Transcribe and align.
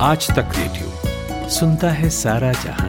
आज 0.00 0.26
तक 0.30 0.50
रेडियो 0.56 1.48
सुनता 1.48 1.90
है 1.90 2.08
सारा 2.10 2.52
जहाँ। 2.52 2.88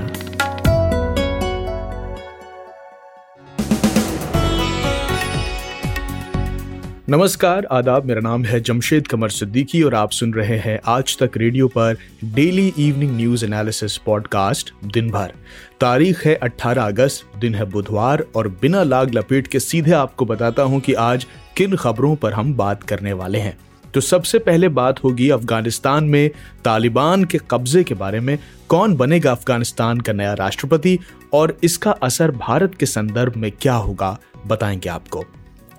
नमस्कार, 7.10 7.66
आदाब, 7.72 8.06
मेरा 8.06 8.22
नाम 8.22 8.44
है 8.46 8.60
जमशेद 8.60 9.08
कमर 9.08 9.30
सिद्दीकी 9.30 9.82
और 9.84 9.96
आप 9.96 10.12
सुन 10.12 10.34
रहे 10.34 10.58
हैं 10.58 10.80
आज 10.88 11.18
तक 11.18 11.38
रेडियो 11.38 11.68
पर 11.68 11.98
daily 12.26 12.68
evening 12.80 13.16
news 13.18 13.46
analysis 13.46 13.98
podcast 13.98 14.74
दिन 14.86 15.10
भर। 15.10 15.34
तारीख 15.80 16.26
है 16.26 16.36
18 16.44 16.88
अगस्त, 16.88 17.40
दिन 17.40 17.56
है 17.56 17.66
बुधवार 17.66 18.26
और 18.36 18.48
बिना 18.62 18.84
लाग 18.84 19.16
लपेट 19.16 19.48
के 19.48 19.60
सीधे 19.60 19.92
आपको 19.92 20.26
बताता 20.26 20.64
हूँ 20.64 20.80
कि 20.80 20.94
आज 20.94 21.28
किन 21.58 21.76
खबरों 21.76 22.16
पर 22.16 22.34
हम 22.34 22.54
बात 22.54 22.84
करने 22.84 23.14
वाले 23.14 23.40
हैं। 23.40 23.58
तो 23.94 24.02
सबसे 24.02 24.40
पहले 24.40 24.68
बात 24.68 25.04
होगी 25.04 25.30
अफ़गानिस्तान 25.30 26.04
में 26.04 26.30
तालिबान 26.66 27.24
के 27.24 27.40
कब्जे 27.52 27.84
के 27.84 27.94
बारे 27.94 28.20
में। 28.20 28.38
कौन 28.70 28.96
बनेगा 28.96 29.32
अफ़गानिस्तान 29.32 30.00
का 30.00 30.14
नया 30.14 30.34
राष्ट्रपति 30.34 30.98
और 31.34 31.58
इसका 31.64 31.92
असर 31.92 32.32
भारत 32.32 32.76
के 32.76 32.86
संदर्भ 32.86 33.34
में 33.38 33.52
क्या 33.52 33.74
होगा, 33.74 34.20
बताएँगे 34.48 34.90
आपको। 34.90 35.26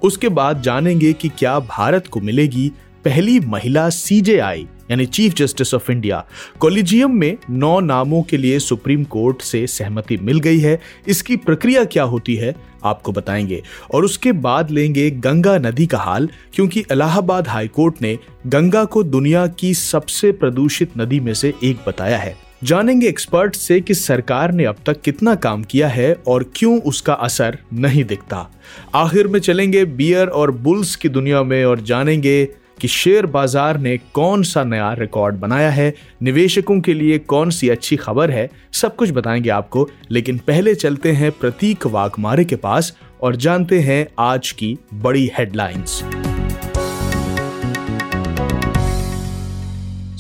उसके 0.03 0.29
बाद 0.29 0.63
जानेंगे 0.63 1.13
कि 1.13 1.29
क्या 1.29 1.59
भारत 1.59 2.07
को 2.07 2.21
मिलेगी 2.21 2.73
पहली 3.05 3.41
महिला 3.41 3.89
सीजेआई 3.91 4.67
यानी 4.91 5.07
chief 5.07 5.35
justice 5.35 5.75
of 5.75 5.93
India. 5.93 6.25
Collegium 6.61 7.11
में 7.11 7.37
नौ 7.51 7.81
नामों 7.81 8.23
के 8.23 8.37
लिए 8.37 8.59
सुप्रीम 8.59 9.05
कोर्ट 9.05 9.43
से 9.43 9.67
सहमति 9.67 10.17
मिल 10.17 10.41
गई 10.41 10.59
है। 10.59 10.81
इसकी 11.09 11.37
प्रक्रिया 11.37 11.85
क्या 11.85 12.03
होती 12.03 12.35
है? 12.35 12.55
आपको 12.85 13.13
बताएँगे। 13.13 13.63
और 13.95 14.05
उसके 14.05 14.33
बाद 14.33 14.71
लेंगे 14.71 15.11
गंगा 15.11 15.59
नदी 15.59 15.87
का 15.87 15.99
हाल, 15.99 16.29
क्योंकि 16.55 16.81
इलाहाबाद 16.81 17.49
हाईकोर्ट 17.49 17.95
ने 18.03 18.19
गंगा 18.47 18.85
को 18.85 19.03
दुनिया 19.03 19.47
की 19.47 19.75
सबसे 19.75 20.33
प्रदूषित 20.33 20.91
नदी 20.99 21.21
में 21.21 21.35
से 21.35 21.55
एक 21.65 21.79
बताया 21.87 22.19
है। 22.19 22.51
जानेंगे 22.65 23.09
एक्सपर्ट 23.09 23.57
से 23.57 23.81
कि 23.81 23.95
सरकार 23.95 24.53
ने 24.53 24.65
अब 24.65 24.77
तक 24.87 25.01
कितना 25.01 25.35
काम 25.35 25.63
किया 25.63 25.89
है 25.89 26.17
और 26.27 26.51
क्यों 26.57 26.81
उसका 26.81 27.13
असर 27.13 27.59
नहीं 27.73 28.05
दिखता। 28.05 28.51
आखिर 28.95 29.29
में 29.29 29.41
चलेंगे 29.41 29.85
बियर 29.85 30.27
और 30.27 30.51
बुल्स 30.51 30.97
की 30.97 31.09
दुनिया 31.09 31.43
में 31.43 31.65
और 31.65 31.81
जानेंगे 31.81 32.49
कि 32.81 32.89
शेयर 32.89 33.27
बाज़ार 33.27 33.79
ने 33.79 33.97
कौन 34.15 34.43
सा 34.43 34.65
नया 34.65 34.93
रिकॉर्ड 34.93 35.37
बनाया 35.37 35.71
है, 35.71 35.95
निवेशकों 36.23 36.81
के 36.81 36.95
लिए 36.95 37.19
कौन 37.19 37.51
सी 37.51 37.69
अच्छी 37.69 37.97
खबर 37.97 38.31
है, 38.31 38.49
सब 38.73 38.97
कुछ 38.97 39.11
बताएँगे 39.11 39.51
आपको, 39.51 39.89
लेकिन 40.11 40.39
पहले 40.39 40.75
चलते 40.75 41.13
हैं 41.13 41.33
प्रतीक 41.33 41.87
वाघमारे 41.87 42.45
के 42.45 42.57
पास 42.57 42.97
और 43.23 43.37
जानते 43.37 43.81
हैं 43.81 44.07
आज 44.19 44.51
की 44.51 44.79
बड़ी 44.95 45.31
हेडलाइंस 45.39 46.03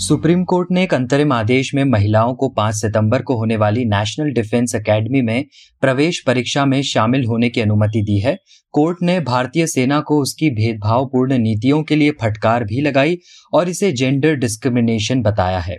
सुप्रीम 0.00 0.44
कोर्ट 0.44 0.68
ने 0.72 0.82
एक 0.82 0.92
अंतरिम 0.94 1.32
आदेश 1.32 1.70
में 1.74 1.82
महिलाओं 1.84 2.34
को 2.34 2.48
5 2.48 2.74
सितंबर 2.74 3.22
को 3.22 3.36
होने 3.36 3.56
वाली 3.56 3.84
नेशनल 3.84 4.30
डिफेंस 4.32 4.74
एकेडमी 4.74 5.20
में 5.22 5.44
प्रवेश 5.82 6.22
परीक्षा 6.26 6.64
में 6.66 6.80
शामिल 6.82 7.24
होने 7.24 7.48
की 7.48 7.60
अनुमति 7.60 8.02
दी 8.02 8.18
है। 8.18 8.36
कोर्ट 8.74 9.02
ने 9.02 9.18
भारतीय 9.20 9.66
सेना 9.66 10.00
को 10.00 10.20
उसकी 10.22 10.50
भेदभावपूर्ण 10.50 11.38
नीतियों 11.38 11.82
के 11.82 11.96
लिए 11.96 12.10
फटकार 12.20 12.64
भी 12.64 12.80
लगाई 12.80 13.18
और 13.54 13.68
इसे 13.68 13.92
जेंडर 13.92 14.36
डिस्क्रिमिनेशन 14.36 15.22
बताया 15.22 15.58
है। 15.58 15.78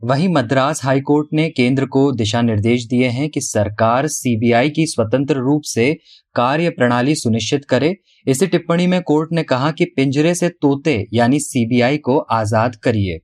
वहीं 0.00 0.28
मद्रास 0.28 0.84
हाई 0.84 1.00
कोर्ट 1.00 1.28
ने 1.32 1.50
केंद्र 1.50 1.86
को 1.86 2.10
दिशा 2.12 2.42
निर्देश 2.42 2.86
दिए 2.86 3.08
हैं 3.08 3.28
कि 3.30 3.40
सरकार 3.40 4.06
सीबीआई 4.10 4.70
की 4.70 4.86
स्वतंत्र 4.86 5.40
रूप 5.40 5.62
से 5.64 5.92
कार्य 6.34 6.70
प्रणाली 6.70 7.14
सुनिश्चित 7.14 7.64
करे। 7.64 7.96
इसी 8.26 8.46
टिप्पणी 8.46 8.86
में 8.86 9.02
कोर्ट 9.02 9.32
ने 9.32 9.42
कहा 9.42 9.70
कि 9.70 9.84
पिंजरे 9.96 10.34
से 10.34 10.48
तोते, 10.48 11.04
यानी 11.12 11.40
सीबीआई 11.40 11.96
को 11.98 12.18
आज़ाद 12.18 12.76
करिए। 12.76 13.20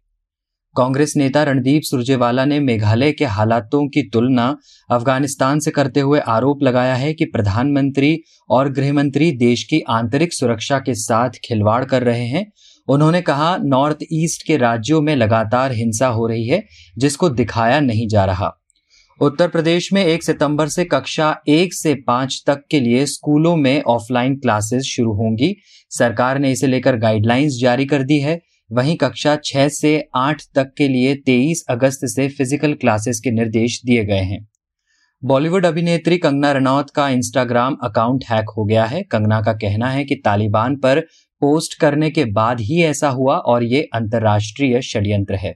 कांग्रेस 0.76 1.12
नेता 1.16 1.44
रणदीप 1.44 1.82
सुरजेवाला 1.84 2.44
ने 2.44 2.60
मेघालय 2.60 3.12
के 3.12 3.24
हालातों 3.24 3.88
की 3.88 4.02
तुलना 4.02 4.56
अफ़गानिस्तान 4.90 5.60
से 5.60 5.70
करते 5.70 6.00
हुए 6.00 6.20
आरोप 6.20 6.62
लगाया 6.62 6.94
है 6.94 7.14
कि 7.14 7.24
प्रधानमंत्री 7.24 8.18
और 8.50 8.72
गृहमंत्री 8.72 9.32
देश 9.32 9.64
की 9.64 9.80
आंतरिक 9.80 10.32
सुरक्षा 10.32 10.78
के 10.78 10.94
साथ 10.94 11.30
खिलवाड़ 11.44 11.84
कर 11.84 12.02
रहे 12.02 12.26
हैं। 12.26 12.52
उन्होंने 12.88 13.20
कहा, 13.20 13.56
नॉर्थ 13.56 13.98
ईस्ट 14.12 14.46
के 14.46 14.56
राज्यों 14.56 15.00
में 15.00 15.16
लगातार 15.16 15.72
हिंसा 15.72 16.08
हो 16.08 16.26
रही 16.26 16.46
है, 16.46 16.64
जिसको 16.98 17.28
दिखाया 17.28 17.80
नहीं 17.80 18.08
जा 18.08 18.24
रहा। 18.24 18.52
उत्तर 19.20 19.48
प्रदेश 19.48 19.92
में 19.92 20.04
एक 20.04 20.22
सितंबर 20.22 20.68
से 20.68 20.84
कक्षा 20.84 21.40
एक 21.48 21.74
से 21.74 21.94
पाँच 21.94 22.42
तक 22.46 22.62
के 22.70 22.80
लिए 22.80 23.06
स्कूलों 23.06 23.56
में 23.56 23.82
ऑफलाइन 23.82 24.36
क्लासेस 24.36 24.82
शुरू 24.82 25.12
होंगी। 25.12 25.56
सरकार 25.90 26.38
ने 26.38 26.52
इसे 26.52 26.66
लेकर 26.66 26.96
गाइडलाइंस 26.96 27.58
जारी 27.60 27.86
कर 27.86 28.02
दी 28.02 28.18
है। 28.18 28.40
वहीं 28.70 28.96
कक्षा 28.96 29.34
छह 29.44 29.68
से 29.68 29.90
आठ 30.16 30.42
तक 30.54 30.72
के 30.78 30.86
लिए 30.88 31.14
23 31.26 31.64
अगस्त 31.70 32.00
से 32.04 32.28
फ़िज़िकल 32.28 32.74
क्लासेस 32.74 33.20
के 33.20 33.30
निर्देश 33.30 33.80
दिए 33.84 34.04
गए 34.04 34.20
हैं। 34.22 34.46
बॉलीवुड 35.22 35.66
अभिनेत्री 35.66 36.18
कंगना 36.18 36.52
रनौत 36.52 36.90
का 36.90 37.08
इंस्टाग्राम 37.08 37.76
अकाउंट 37.84 38.24
हैक 38.24 38.50
हो 38.56 38.64
गया 38.64 38.84
है। 38.84 39.02
कंगना 39.02 39.40
का 39.40 39.52
कहना 39.52 39.90
है 39.90 40.04
कि 40.04 40.14
तालिबान 40.14 40.76
पर 40.76 41.00
पोस्ट 41.42 41.78
करने 41.80 42.10
के 42.10 42.24
बाद 42.24 42.60
ही 42.60 42.82
ऐसा 42.82 43.08
हुआ 43.08 43.36
और 43.36 43.64
ये 43.64 43.82
अंतर्राष्ट्रीय 43.94 44.80
षड्यंत्र 44.82 45.34
है। 45.34 45.54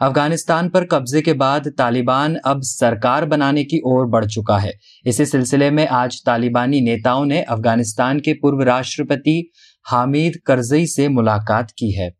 अफ़गानिस्तान 0.00 0.68
पर 0.68 0.84
कब्जे 0.84 1.22
के 1.22 1.32
बाद 1.32 1.68
तालिबान 1.68 2.36
अब 2.36 2.60
सरकार 2.62 3.24
बनाने 3.24 3.64
की 3.64 3.80
ओर 3.86 4.06
बढ़ 4.06 4.26
चुका 4.26 4.58
है। 4.58 4.72
इसी 5.06 5.26
सिलसिले 5.26 5.70
में 5.70 5.86
आज 5.86 6.22
तालिबानी 6.26 6.80
नेताओं 6.80 7.24
ने 7.24 7.42
अफ़गानिस्तान 7.42 8.20
के 8.20 8.32
पूर्व 8.32 8.62
राष्ट्रपति 8.62 9.42
हामिद 9.86 10.40
करजई 10.46 10.86
से 10.86 11.08
मुलाकात 11.08 11.70
की 11.70 11.90
है। 11.92 12.19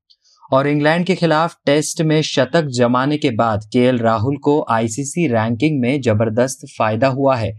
और 0.52 0.66
इंग्लैंड 0.66 1.06
के 1.06 1.14
खिलाफ 1.14 1.54
टेस्ट 1.66 2.02
में 2.02 2.22
शतक 2.22 2.62
जमाने 2.62 3.16
के 3.16 3.30
बाद 3.30 3.64
के 3.64 3.90
राहुल 3.96 4.36
को 4.36 4.66
आईसीसी 4.70 5.26
रैंकिंग 5.26 5.80
में 5.80 6.00
ज़बरदस्त 6.00 6.66
फ़ायदा 6.78 7.08
हुआ 7.08 7.36
है। 7.36 7.52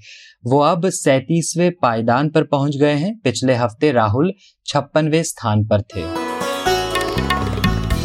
वो 0.45 0.59
अब 0.59 0.89
सैतीसवें 0.89 1.71
पायदान 1.81 2.29
पर 2.29 2.43
पहुँच 2.43 2.77
गए 2.77 2.93
हैं। 2.93 3.19
पिछले 3.23 3.53
हफ़्ते 3.53 3.91
राहुल 3.91 4.33
छप्पनवे 4.65 5.23
स्थान 5.23 5.65
पर 5.65 5.81
थे। 5.81 6.03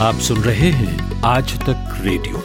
आप 0.01 0.15
सुन 0.15 0.37
रहे 0.37 0.71
हैं 0.71 1.23
आज 1.25 1.59
तक 1.59 1.99
रेडियो। 2.01 2.43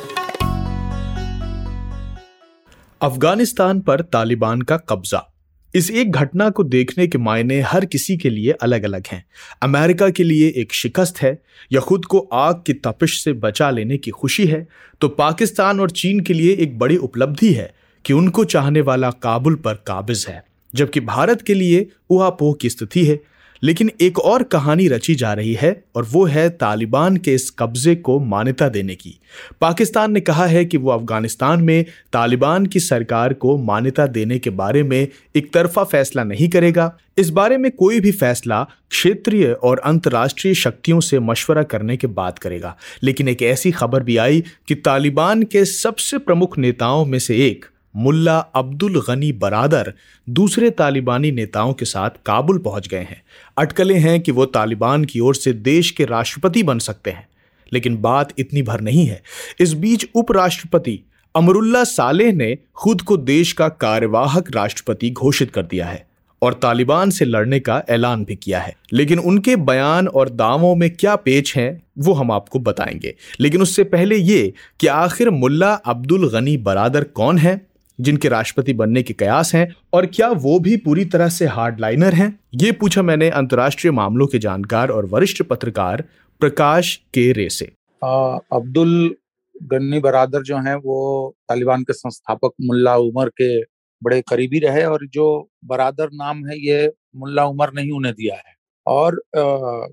अफ़गानिस्तान 3.02 3.82
पर 3.82 4.02
तालिबान 4.02 4.62
का 4.62 4.78
कब्जा। 4.78 5.31
इस 5.74 5.90
एक 5.92 6.12
घटना 6.12 6.50
को 6.50 6.64
देखने 6.64 7.08
के 7.08 7.18
मायने 7.18 7.60
हर 7.62 7.86
किसी 7.86 8.18
के 8.18 8.30
लिए 8.30 8.52
अलग 8.52 8.84
अलग 8.84 9.08
हैं। 9.08 9.24
अमेरिका 9.62 10.10
के 10.10 10.24
लिए 10.24 10.48
एक 10.58 10.74
शिकस्त 10.74 11.22
है, 11.22 11.38
या 11.72 11.82
खुद 11.82 12.06
को 12.06 12.20
आग 12.34 12.62
की 12.66 12.74
तपिश 12.74 13.24
से 13.24 13.34
बचा 13.36 13.70
लेने 13.70 13.98
की 13.98 14.12
खुशी 14.12 14.46
है 14.46 14.66
तो 15.02 15.08
पाकिस्तान 15.10 15.80
और 15.80 15.92
चीन 15.92 16.20
के 16.20 16.34
लिए 16.34 16.54
एक 16.54 16.78
बड़ी 16.80 16.98
उपलब्धि 17.00 17.54
है 17.54 17.74
कि 18.06 18.14
उनको 18.14 18.44
चाहने 18.46 18.82
वाला 18.82 19.12
काबुल 19.24 19.56
पर 19.56 19.74
काबिज 19.88 20.26
है, 20.30 20.44
जबकि 20.74 21.00
भारत 21.02 21.42
के 21.42 21.54
लिए 21.54 21.86
उहापोह 22.10 22.54
की 22.62 22.70
स्थिति 22.70 23.06
है। 23.06 23.20
लेकिन 23.64 23.92
एक 24.02 24.20
और 24.20 24.44
कहानी 24.44 24.88
रची 24.88 25.16
जा 25.16 25.34
रही 25.34 25.54
है 25.54 25.84
और 25.96 26.08
वो 26.12 26.26
है 26.26 26.50
तालिबान 26.50 27.18
के 27.18 27.34
इस 27.34 27.50
कब्जे 27.60 27.96
को 27.96 28.20
मान्यता 28.20 28.70
देने 28.70 28.96
की। 28.96 29.20
पाकिस्तान 29.62 30.12
ने 30.12 30.20
कहा 30.20 30.46
है 30.46 30.66
कि 30.66 30.78
वो 30.78 30.92
अफ़गानिस्तान 30.92 31.64
में 31.64 31.86
तालिबान 32.14 32.66
की 32.66 32.80
सरकार 32.80 33.34
को 33.34 33.58
मान्यता 33.58 34.08
देने 34.08 34.40
के 34.40 34.50
बारे 34.50 34.84
में 34.84 35.08
एक 35.36 35.54
तरफा 35.54 35.84
फैसला 35.84 36.24
नहीं 36.24 36.50
करेगा। 36.50 36.98
इस 37.18 37.30
बारे 37.30 37.58
में 37.58 37.72
कोई 37.72 38.00
भी 38.00 38.12
फैसला 38.12 38.68
क्षेत्रीय 38.90 39.52
और 39.52 39.80
अंतर्राष्ट्रीय 39.80 40.54
शक्तियों 40.54 41.00
से 41.00 41.20
मशवरा 41.20 41.64
करने 41.64 41.98
के 41.98 42.08
बाद 42.08 42.40
करेगा। 42.40 42.78
लेकिन 43.04 43.28
एक 43.28 43.42
ऐसी 43.42 43.72
खबर 43.72 44.04
भी 44.04 44.18
आई 44.18 44.44
कि 44.68 44.76
तालिबान 44.76 45.44
के 45.44 45.66
सबसे 45.66 46.18
प्रमुख 46.18 46.58
नेताओं 46.58 47.06
में 47.06 47.20
से 47.20 47.48
एक 47.48 47.66
मुल्ला 47.96 48.40
अब्दुल 48.40 49.02
गनी 49.02 49.32
बरादर 49.32 49.94
दूसरे 50.30 50.70
तालिबानी 50.70 51.32
नेताओं 51.32 51.74
के 51.74 51.86
साथ 51.86 52.10
काबुल 52.26 52.58
पहुँच 52.58 52.88
गए 52.88 52.98
हैं। 52.98 53.22
अटकलें 53.58 54.00
हैं 54.00 54.22
कि 54.22 54.32
वो 54.32 54.46
तालिबान 54.46 55.06
की 55.06 55.20
ओर 55.20 55.36
से 55.36 55.54
देश 55.54 55.92
के 55.92 56.06
राष्ट्रपति 56.06 56.64
बन 56.64 56.80
सकते 56.80 57.12
हैं। 57.12 57.28
लेकिन 57.74 57.98
बात 57.98 58.34
इतनी 58.38 58.62
भर 58.62 58.82
नहीं 58.82 59.06
है। 59.06 59.22
इस 59.60 59.74
बीच 59.74 60.08
उपराष्ट्रपति 60.16 61.00
अमरुल्ला 61.36 61.84
सालेह 61.84 62.34
ने 62.34 62.58
खुद 62.76 63.02
को 63.02 63.18
देश 63.18 63.54
का 63.54 63.70
कार्यवाहक 63.70 64.56
राष्ट्रपति 64.56 65.10
घोषित 65.10 65.52
कर 65.52 65.64
दिया 65.64 65.86
है 65.86 66.08
और 66.42 66.54
तालिबान 66.54 67.10
से 67.10 67.26
लड़ने 67.26 67.60
का 67.60 67.84
ऐलान 67.90 68.26
भी 68.26 68.36
किया 68.36 68.60
है। 68.60 68.76
लेकिन 68.94 69.20
उनके 69.20 69.56
बयान 69.56 70.08
और 70.08 70.30
दावों 70.30 70.76
में 70.76 70.90
क्या 70.90 71.16
पेच 71.16 71.56
हैं, 71.56 71.84
वो 72.00 72.14
हम 72.14 72.32
आपको 72.32 72.60
बताएँगे। 72.60 73.16
लेकिन 73.40 73.62
उससे 73.62 73.84
पहले 73.84 74.16
ये 74.16 74.54
कि 74.80 74.88
आखिर 74.88 75.30
मुल्ला 75.30 75.74
अब्दुल 75.74 76.30
गनी 76.30 76.58
बरादर 76.58 77.04
कौन 77.04 77.38
है? 77.38 77.71
जिनके 78.02 78.28
राष्ट्रपति 78.30 78.74
बनने 78.74 79.04
के 79.04 79.14
कयास 79.14 79.54
हैं 79.56 79.68
और 79.94 80.06
क्या 80.06 80.30
वो 80.44 80.60
भी 80.60 80.76
पूरी 80.78 81.06
तरह 81.06 81.30
से 81.30 81.46
हार्ड 81.48 81.80
लाइनर 81.80 82.14
हैं? 82.14 82.40
ये 82.54 82.72
पूछा 82.72 83.02
मैंने 83.02 83.30
अंतर्राष्ट्रीय 83.30 83.92
मामलों 83.92 84.28
के 84.28 84.40
जानकार 84.40 84.90
और 84.90 85.06
वरिष्ठ 85.06 85.42
पत्रकार 85.44 86.04
प्रकाश 86.42 86.96
के 87.14 87.32
रे 87.32 87.50
से। 87.50 87.66
अब्दुल 88.02 89.16
गन्नी 89.64 90.00
बरादर 90.00 90.44
जो 90.44 90.58
हैं, 90.58 90.76
वो 90.76 91.36
तालिबान 91.50 91.84
के 91.84 91.94
संस्थापक 91.94 92.52
मुल्ला 92.62 92.96
उमर 92.98 93.30
के 93.30 93.60
बड़े 94.02 94.22
करीबी 94.22 94.60
रहे 94.60 94.84
और 94.86 95.06
जो 95.08 95.26
बरादर 95.66 96.10
नाम 96.14 96.46
है, 96.48 96.58
ये 96.60 96.92
मुल्ला 97.16 97.46
उमर 97.46 97.74
ने 97.76 97.82
ही 97.82 97.92
उन्हें 97.92 98.14
दिया 98.14 98.36
है। 98.36 98.56
और 98.86 99.22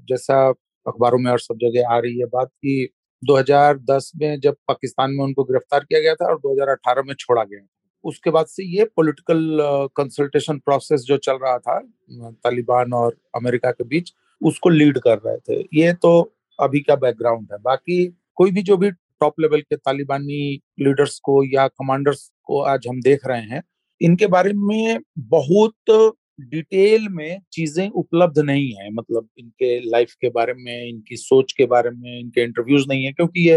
जैसा 0.09 0.49
अखबारों 0.87 1.19
में 1.19 1.31
और 1.31 1.41
सब 1.41 1.59
जगह 1.63 1.95
आ 1.95 1.99
रही 1.99 2.19
है 2.19 2.27
बात 2.27 2.49
की 2.49 2.89
2010 3.23 4.11
में 4.17 4.41
जब 4.41 4.55
पाकिस्तान 4.69 5.11
में 5.11 5.25
उनको 5.25 5.45
गिरफ़्तार 5.45 5.81
किया 5.81 6.01
गया 6.01 6.15
था 6.15 6.27
और 6.27 6.39
2018 6.39 7.03
में 7.07 7.15
छोड़ा 7.19 7.43
गया 7.43 7.61
उसके 8.05 8.31
बाद 8.31 8.47
से 8.47 8.65
ये 8.69 8.85
पॉलिटिकल 8.97 9.59
कंसल्टेशन 9.97 10.59
प्रोसेस 10.59 11.01
जो 11.03 11.17
चल 11.19 11.39
रहा 11.43 11.59
था 11.59 11.79
तालिबान 12.23 12.93
और 12.95 13.17
अमेरिका 13.37 13.71
के 13.71 13.85
बीच, 13.85 14.13
उसको 14.41 14.69
लीड 14.69 14.99
कर 14.99 15.19
रहे 15.19 15.39
थे। 15.39 15.61
ये 15.75 15.93
तो 15.95 16.21
अभी 16.59 16.81
का 16.81 16.97
बैकग्राउंड 16.97 17.49
है। 17.53 17.59
बाकी 17.59 18.07
कोई 18.37 18.51
भी 18.51 18.63
जो 18.63 18.77
भी 18.77 18.91
टॉप 18.91 19.41
लेवल 19.41 19.61
के 19.61 19.77
तालिबानी 19.77 20.61
लीडर्स 20.81 21.19
को 21.25 21.43
या 21.45 21.67
कमांडर्स 21.69 22.31
को 22.47 22.61
आज 22.65 22.87
हम 22.89 23.01
देख 23.03 23.27
रहे 23.27 23.43
हैं, 23.43 23.63
इनके 24.01 24.27
बारे 24.29 24.53
में 24.57 25.01
बहुत 25.21 26.15
डिटेल 26.41 27.09
में 27.11 27.41
चीज़ें 27.53 27.89
उपलब्ध 27.91 28.39
नहीं 28.41 28.71
है। 28.73 28.91
मतलब 28.93 29.29
इनके 29.39 29.79
लाइफ 29.91 30.13
के 30.21 30.29
बारे 30.31 30.53
में, 30.55 30.89
इनकी 30.89 31.17
सोच 31.17 31.53
के 31.53 31.67
बारे 31.67 31.91
में, 31.91 32.19
इनके 32.21 32.43
इंटरव्यूज़ 32.43 32.85
नहीं 32.89 33.05
है, 33.05 33.13
क्योंकि 33.13 33.49
ये 33.49 33.57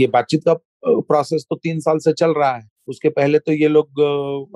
ये 0.00 0.06
बातचीत 0.08 0.42
का 0.48 0.54
प्रोसेस 0.86 1.46
तो 1.50 1.56
तीन 1.56 1.80
साल 1.80 1.98
से 1.98 2.12
चल 2.12 2.32
रहा 2.32 2.54
है। 2.56 2.68
उसके 2.88 3.08
पहले 3.10 3.38
तो 3.38 3.52
ये 3.52 3.68
लोग 3.68 4.00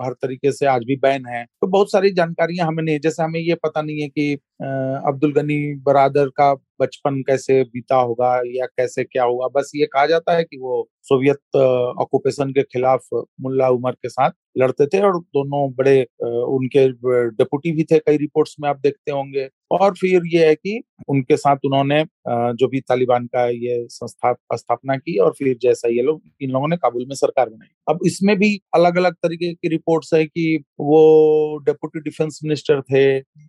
हर 0.02 0.12
तरीके 0.14 0.52
से 0.52 0.66
आज 0.66 0.84
भी 0.84 0.96
बैन 0.98 1.26
है। 1.26 1.44
तो 1.44 1.66
बहुत 1.66 1.90
सारी 1.92 2.10
जानकारियाँ 2.12 2.66
हमें 2.66 2.82
नहीं 2.84 2.98
जैसे 3.00 3.22
हमें 3.22 3.40
ये 3.40 3.54
पता 3.56 3.82
नहीं 3.82 4.00
है 4.00 4.08
कि 4.08 4.36
अब्दुल 4.60 5.32
गनी 5.32 5.56
बरादर 5.82 6.28
का 6.36 6.52
बचपन 6.80 7.20
कैसे 7.28 7.62
बीता 7.64 7.96
होगा 7.96 8.34
या 8.46 8.66
कैसे 8.66 9.04
क्या 9.04 9.24
हुआ? 9.24 9.48
बस 9.54 9.70
ये 9.76 9.86
कहा 9.92 10.06
जाता 10.06 10.36
है 10.36 10.44
कि 10.44 10.56
वो 10.60 10.88
सोवियत 11.04 11.56
ऑक्यूपेशन 11.56 12.50
के 12.52 12.62
खिलाफ 12.62 13.06
मुल्ला 13.42 13.68
उमर 13.70 13.92
के 13.92 14.08
साथ 14.08 14.30
लड़ते 14.58 14.86
थे 14.86 15.00
और 15.06 15.18
दोनों 15.20 15.70
बड़े 15.76 16.00
उनके 16.22 16.86
डेपुटी 17.30 17.72
भी 17.72 17.84
थे। 17.90 17.98
कई 17.98 18.16
रिपोर्ट्स 18.16 18.54
में 18.60 18.68
आप 18.68 18.78
देखते 18.82 19.12
होंगे। 19.12 19.48
और 19.72 19.94
फिर 20.00 20.22
ये 20.34 20.46
है 20.46 20.54
कि 20.54 20.80
उनके 21.10 21.36
साथ 21.36 21.56
उन्होंने 21.66 22.02
जो 22.28 22.68
भी 22.68 22.80
तालिबान 22.80 23.26
का 23.34 23.46
ये 23.48 23.84
संस्था, 23.90 24.32
स्थापना 24.54 24.96
की 24.96 25.16
और 25.18 25.32
फिर 25.38 25.56
जैसा 25.62 25.88
ये 25.88 26.02
लोग, 26.02 26.20
इन 26.40 26.50
लोगों 26.50 26.68
ने 26.68 26.76
काबुल 26.76 27.04
में 27.08 27.14
सरकार 27.16 27.48
बनाई। 27.48 27.68
अब 27.88 27.98
इसमें 28.06 28.36
भी 28.38 28.54
अलग 28.74 28.96
अलग 28.98 29.14
तरीके 29.22 29.52
की 29.54 29.68
रिपोर्ट्स 29.68 30.14
है 30.14 30.24
कि 30.26 30.56
वो 30.80 31.58
डेप्यूटी 31.66 32.00
डिफेंस 32.00 32.40
मिनिस्टर 32.44 32.80
थे 32.92 33.04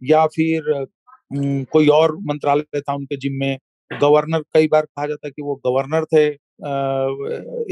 या 0.10 0.26
फिर 0.36 0.72
कोई 1.31 1.88
और 1.88 2.16
मंत्रालय 2.22 2.81
था 2.81 2.94
उनके 2.96 3.18
जिम्मे 3.18 3.58
गवर्नर 3.92 4.44
कई 4.54 4.68
बार 4.68 4.86
कहा 4.86 5.06
जाता 5.08 5.28
है 5.28 5.31
कि 5.31 5.42
वो 5.42 5.56
गवर्नर 5.66 6.06
थे 6.06 6.26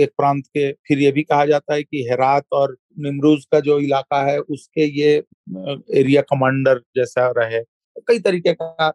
एक 0.03 0.09
प्रांत 0.17 0.43
के, 0.47 0.71
फिर 0.87 0.99
ये 0.99 1.11
भी 1.11 1.23
कहा 1.23 1.45
जाता 1.45 1.73
है 1.73 1.83
कि 1.83 2.05
हेरात 2.09 2.43
और 2.53 2.75
निमरूज 2.99 3.45
का 3.51 3.59
जो 3.59 3.79
इलाका 3.79 4.21
है, 4.25 4.39
उसके 4.39 4.85
ये 4.99 5.15
एरिया 5.99 6.21
कमांडर 6.21 6.81
जैसा 6.95 7.27
रहे। 7.37 7.61
कई 8.07 8.19
तरीके 8.19 8.53
का 8.53 8.85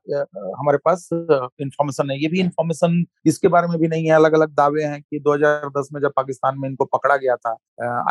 हमारे 0.58 0.78
पास 0.84 1.08
इंफॉर्मेशन 1.12 2.10
है। 2.10 2.16
ये 2.22 2.28
भी 2.28 2.40
इंफॉर्मेशन 2.40 3.04
इसके 3.26 3.48
बारे 3.48 3.68
में 3.68 3.78
भी 3.80 3.88
नहीं 3.88 4.04
है। 4.06 4.12
अलग 4.14 4.32
अलग 4.34 4.50
दावे 4.54 4.82
हैं 4.84 5.00
कि 5.02 5.18
2010 5.20 5.88
में 5.94 6.00
जब 6.00 6.12
पाकिस्तान 6.16 6.58
में 6.58 6.68
इनको 6.68 6.84
पकड़ा 6.94 7.16
गया 7.16 7.36
था 7.36 7.56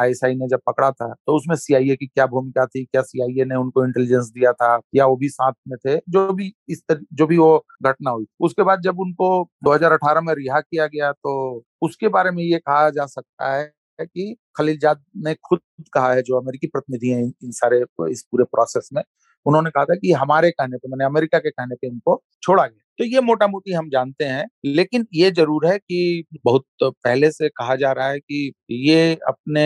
आईएसआई 0.01 0.35
ने 0.35 0.47
जब 0.49 0.59
पकड़ा 0.67 0.91
था 0.91 1.13
तो 1.17 1.35
उसमें 1.37 1.55
सीआईए 1.57 1.95
की 1.95 2.07
क्या 2.07 2.25
भूमिका 2.27 2.65
थी? 2.65 2.83
क्या 2.85 3.01
सीआईए 3.03 3.45
ने 3.45 3.55
उनको 3.55 3.85
इंटेलिजेंस 3.85 4.31
दिया 4.35 4.51
था? 4.53 4.79
या 4.95 5.05
वो 5.05 5.15
भी 5.17 5.29
साथ 5.29 5.53
में 5.67 5.77
थे? 5.79 5.97
जो 6.09 6.31
भी 6.33 6.51
इस 6.69 6.81
तर, 6.89 6.99
जो 7.13 7.27
भी 7.27 7.37
वो 7.37 7.65
घटना 7.83 8.11
हुई। 8.11 8.25
उसके 8.39 8.63
बाद 8.63 8.81
जब 8.83 8.99
उनको 8.99 9.29
2018 9.63 10.21
में 10.21 10.33
रिहा 10.35 10.59
किया 10.61 10.87
गया 10.87 11.11
तो 11.13 11.63
उसके 11.81 12.07
बारे 12.09 12.31
में 12.31 12.43
ये 12.43 12.57
कहा 12.59 12.89
जा 12.89 13.05
सकता 13.07 13.53
है 13.55 13.71
कि 14.01 14.35
खलीलजाद 14.57 15.03
ने 15.25 15.33
खुद 15.45 15.59
कहा 15.93 16.13
है 16.13 16.21
जो 16.21 16.39
अमेरिकी 16.39 16.67
प्रतिनिधि 16.67 17.09
हैं 17.09 17.23
इन 17.23 17.51
सारे 17.53 17.79
इस 18.11 18.23
पूरे 18.31 18.43
प्रोसेस 18.45 18.89
में 18.93 19.01
उन्होंने 19.45 19.69
कहा 19.71 19.85
था 19.85 19.95
कि 19.95 20.11
हमारे 20.13 20.51
कहने 20.51 20.77
पे, 20.77 20.89
मैंने 20.89 21.05
अमेरिका 21.05 21.39
के 21.39 21.49
कहने 21.51 21.75
पे 21.75 21.87
इनको 21.87 22.21
छोड़ा 22.43 22.65
गया। 22.65 22.79
तो 22.99 23.05
ये 23.05 23.21
मोटा 23.21 23.47
मोटी 23.47 23.71
हम 23.73 23.89
जानते 23.89 24.25
हैं, 24.25 24.45
लेकिन 24.67 25.05
ये 25.15 25.29
ज़रूर 25.31 25.65
है 25.67 25.77
कि 25.79 26.23
बहुत 26.45 26.65
पहले 26.83 27.31
से 27.31 27.49
कहा 27.51 27.75
जा 27.75 27.91
रहा 27.91 28.07
है 28.09 28.19
कि 28.19 28.51
ये 28.71 29.13
अपने 29.29 29.63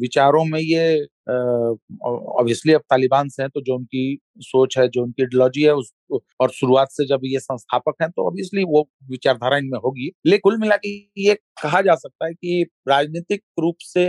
विचारों 0.00 0.44
में 0.44 0.58
ये 0.60 0.84
ऑब्वियसली 1.30 2.72
अब 2.72 2.80
तालिबान 2.90 3.28
से 3.28 3.42
हैं 3.42 3.50
तो 3.54 3.60
जो 3.62 3.74
उनकी 3.76 4.18
सोच 4.42 4.78
है, 4.78 4.88
जो 4.88 5.02
उनकी 5.02 5.22
आइडियोलॉजी 5.22 5.62
है, 5.62 5.74
उस 5.74 5.92
और 6.40 6.50
शुरुआत 6.50 6.88
से 6.90 7.06
जब 7.06 7.20
ये 7.24 7.40
संस्थापक 7.40 8.02
हैं 8.02 8.10
तो 8.10 8.26
ऑब्वियसली 8.26 8.64
वो 8.66 8.88
विचारधारा 9.10 9.56
इनमें 9.58 9.78
होगी। 9.84 10.10
लेकिन 10.26 10.40
कुल 10.44 10.60
मिला 10.60 10.76
के 10.76 10.94
ये 11.20 11.34
कहा 11.62 11.80
जा 11.82 11.94
सकता 11.96 12.26
है 12.26 12.32
कि 12.32 12.64
राजनीतिक 12.88 13.42
रूप 13.60 13.76
से 13.80 14.04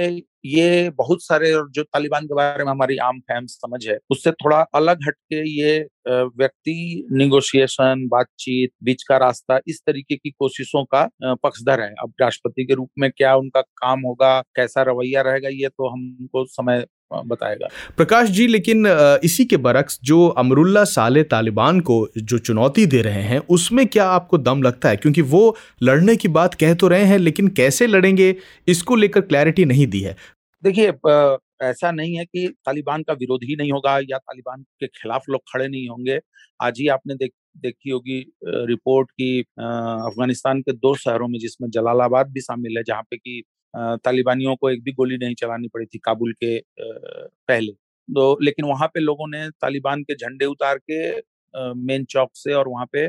ये 0.46 0.90
बहुत 0.90 1.24
सारे 1.24 1.52
जो 1.74 1.84
तालिबान 1.84 2.26
के 2.26 2.36
बारे 2.36 2.64
में 2.64 2.72
हमारी 2.72 2.98
आम 3.04 3.20
फैम 3.22 3.46
समझ 3.46 3.88
है, 3.88 3.98
उससे 4.10 4.32
थोड़ा 4.34 4.58
अलग 4.76 5.00
हटके 5.08 5.42
ये 5.52 5.80
व्यक्ति 6.08 7.08
निगोशिएशन 7.12 8.08
बातचीत, 8.08 8.72
बीच 8.84 9.04
का 9.04 9.18
रास्ता, 9.18 9.60
इस 9.68 9.82
तरीके 9.88 10.16
की 10.16 10.30
कोशिशों 10.32 10.84
का 10.86 11.08
पक्षधर 11.24 11.82
है। 11.82 11.94
अब 12.00 12.14
राष्ट्रपति 12.22 12.66
के 12.66 12.74
रूप 12.74 12.90
में 13.00 13.10
क्या 13.12 13.36
उनका 13.36 13.62
काम 13.62 14.02
होगा, 14.02 14.40
कैसा 14.56 14.82
रवैया 14.84 15.22
रहेगा, 15.22 15.50
ये 15.52 15.70
तो 15.70 15.90
हमको 15.90 16.46
समय 16.48 16.86
बताएगा। 17.26 17.68
प्रकाश 17.98 18.30
जी, 18.30 18.46
लेकिन 18.48 18.86
इसी 19.24 19.46
के 19.46 19.58
बरक्स 19.60 20.00
जो 20.04 20.28
अमरुल्ला 20.38 20.84
साले 20.86 21.24
तालिबान 21.26 21.80
को 21.80 21.95
जो 22.18 22.38
चुनौती 22.40 22.86
दे 22.86 23.02
रहे 23.02 23.22
हैं, 23.24 23.40
उसमें 23.50 23.86
क्या 23.88 24.06
आपको 24.10 24.38
दम 24.40 24.64
लगता 24.64 24.90
है? 24.90 24.98
क्योंकि 24.98 25.22
वो 25.24 25.56
लड़ने 25.84 26.16
की 26.16 26.28
बात 26.30 26.54
कह 26.54 26.74
तो 26.74 26.88
रहे 26.88 27.06
हैं, 27.06 27.18
लेकिन 27.20 27.48
कैसे 27.58 27.88
लड़ेंगे? 27.88 28.36
इसको 28.68 28.96
लेकर 28.96 29.22
क्लैरिटी 29.24 29.66
नहीं 29.66 29.88
दी 29.88 30.02
है। 30.02 30.16
देखिए 30.64 30.94
ऐसा 31.62 31.92
नहीं 31.92 32.16
है 32.18 32.26
कि 32.26 32.48
तालिबान 32.66 33.04
का 33.04 33.14
विरोध 33.14 33.44
ही 33.44 33.56
नहीं 33.56 33.72
होगा 33.72 33.98
या 34.00 34.18
तालिबान 34.18 34.62
के 34.80 34.88
खिलाफ 34.88 35.30
लोग 35.30 35.42
खड़े 35.52 35.68
नहीं 35.68 35.88
होंगे। 35.90 36.20
आज 36.60 36.80
ही 36.80 36.88
आपने 36.88 37.16
देख, 37.16 37.32
देखी 37.58 37.90
होगी 37.90 38.20
रिपोर्ट 38.46 39.12
की 39.12 39.40
अफ़गानिस्तान 39.40 40.62
के 40.62 40.74
दो 40.74 40.96
शहरों 40.96 41.28
में 41.28 41.38
जिसमें 41.40 41.70
जलालाबाद 41.70 42.32
भी 42.32 42.42
शामिल 42.42 42.78
है, 42.78 42.84
जहाँ 42.84 43.02
पे 43.02 43.18
कि 43.18 43.42
तालिबानियों 43.74 44.56
को 44.56 44.70
एक 44.70 44.84
भी 44.84 44.92
गोली 44.94 45.18
नहीं 45.18 45.36
चलानी 45.36 45.68
पड़ी 45.68 45.86
थी 45.86 46.00
काबुल 46.00 46.34
के 46.44 46.58
पहले। 46.80 47.72
तो 48.10 48.38
लेकिन 48.42 48.66
वहाँ 48.66 48.88
पे 48.88 49.00
लोगों 49.00 49.28
ने 49.30 49.50
तालिबान 49.52 50.04
के 50.04 50.16
झंडे 50.16 50.46
उतार 50.46 50.78
के 50.82 51.00
मेन 51.78 52.06
चौक 52.10 52.32
से 52.36 52.54
और 52.54 52.68
वहाँ 52.70 52.86
पे 52.94 53.08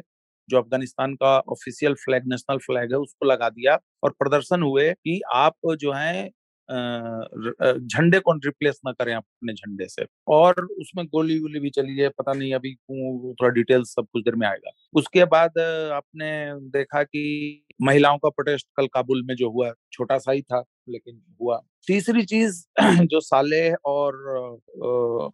जो 0.49 0.59
अफ़गानिस्तान 0.59 1.15
का 1.15 1.39
ऑफिशियल 1.51 1.95
फ्लैग 2.05 2.23
नेशनल 2.29 2.59
फ्लैग 2.67 2.93
है, 2.93 2.99
उसको 2.99 3.27
लगा 3.27 3.49
दिया 3.51 3.79
और 4.05 4.11
प्रदर्शन 4.19 4.63
हुए 4.63 4.93
कि 4.95 5.21
आप 5.35 5.55
जो 5.81 5.93
है 5.93 6.29
झंडे 6.69 8.19
को 8.21 8.33
रिप्लेस 8.37 8.81
ना 8.87 8.93
करें 8.93 9.13
आप 9.15 9.23
अपने 9.23 9.53
झंडे 9.55 9.87
से। 9.89 10.05
और 10.29 10.65
उसमें 10.81 11.05
गोली 11.07 11.39
गोली 11.41 11.61
भी 11.61 11.71
चली 11.71 11.97
है, 11.99 12.09
पता 12.11 12.33
नहीं 12.33 12.53
अभी 12.55 12.75
थोड़ा 12.75 13.49
डिटेल्स 13.51 13.95
सब 13.95 14.07
कुछ 14.13 14.23
देर 14.25 14.35
में 14.37 14.47
आएगा। 14.49 14.71
उसके 14.95 15.25
बाद 15.35 15.59
आपने 15.95 16.31
देखा 16.71 17.03
कि 17.03 17.65
महिलाओं 17.83 18.19
का 18.19 18.29
प्रोटेस्ट 18.31 18.67
कल 18.77 18.87
काबुल 18.95 19.23
में 19.29 19.35
जो 19.37 19.51
हुआ, 19.51 19.73
छोटा 19.93 20.19
सा 20.19 20.33
ही 20.33 20.43
था, 20.43 20.63
लेकिन 20.89 21.23
हुआ। 21.43 21.61
तीसरी 21.89 22.23
चीज़ 22.25 22.63
जो 23.07 23.21
साले 23.21 23.61
और 23.87 24.15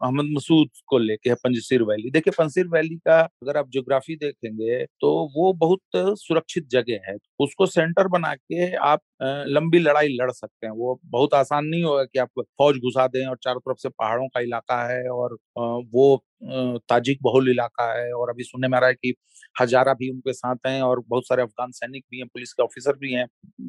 अहमद 0.02 0.26
मसूद 0.37 0.68
को 0.88 0.99
लेके 0.99 1.30
है, 1.30 1.35
पंजसीर 1.37 1.82
वैली। 1.85 2.11
देखिए, 2.11 2.32
पंजसीर 2.38 2.66
वैली 2.68 2.97
का 2.99 3.21
अगर 3.21 3.56
आप 3.59 3.71
ज्योग्राफी 3.73 4.16
देखेंगे 4.16 4.85
तो 5.00 5.11
वो 5.37 5.52
बहुत 5.56 5.80
सुरक्षित 6.18 6.68
जगह 6.71 7.11
है। 7.11 7.16
उसको 7.40 7.66
सेंटर 7.66 8.09
बना 8.09 8.35
के 8.37 8.75
आप 8.87 9.00
लंबी 9.49 9.78
लड़ाई 9.78 10.09
लड़ 10.12 10.30
सकते 10.32 10.66
हैं। 10.66 10.73
वो 10.75 10.99
बहुत 11.06 11.35
आसान 11.35 11.66
नहीं 11.66 11.82
होगा 11.85 12.04
कि 12.04 12.18
आप 12.18 12.40
फौज 12.59 12.76
घुसा 12.78 13.06
दें 13.09 13.25
और 13.26 13.37
चारों 13.44 13.61
तरफ़ 13.61 13.78
से 13.82 13.88
पहाड़ों 13.90 14.28
का 14.28 14.40
इलाका 14.40 14.82
है 14.88 15.02
और 15.11 15.37
वो 15.92 16.23
ताजिक 16.90 17.18
बहुल 17.23 17.50
इलाका 17.50 17.92
है 17.94 18.12
और 18.12 18.30
अभी 18.30 18.44
सुनने 18.44 18.68
में 18.68 18.76
आ 18.78 18.80
रहा 18.80 18.88
है 18.90 18.94
कि 18.94 19.14
हजारा 19.54 19.92
भी 19.94 20.11
उनके 20.11 20.32
साथ 20.32 20.56
हैं 20.66 20.80
और 20.82 21.02
बहुत 21.09 21.26
सारे 21.28 21.42
अफगान 21.42 21.71
सैनिक 21.73 22.04
भी 22.11 22.18
हैं, 22.18 22.26
पुलिस 22.28 22.52
के 22.52 22.62
ऑफिसर 22.62 22.97
भी 22.99 23.12
हैं। 23.12 23.26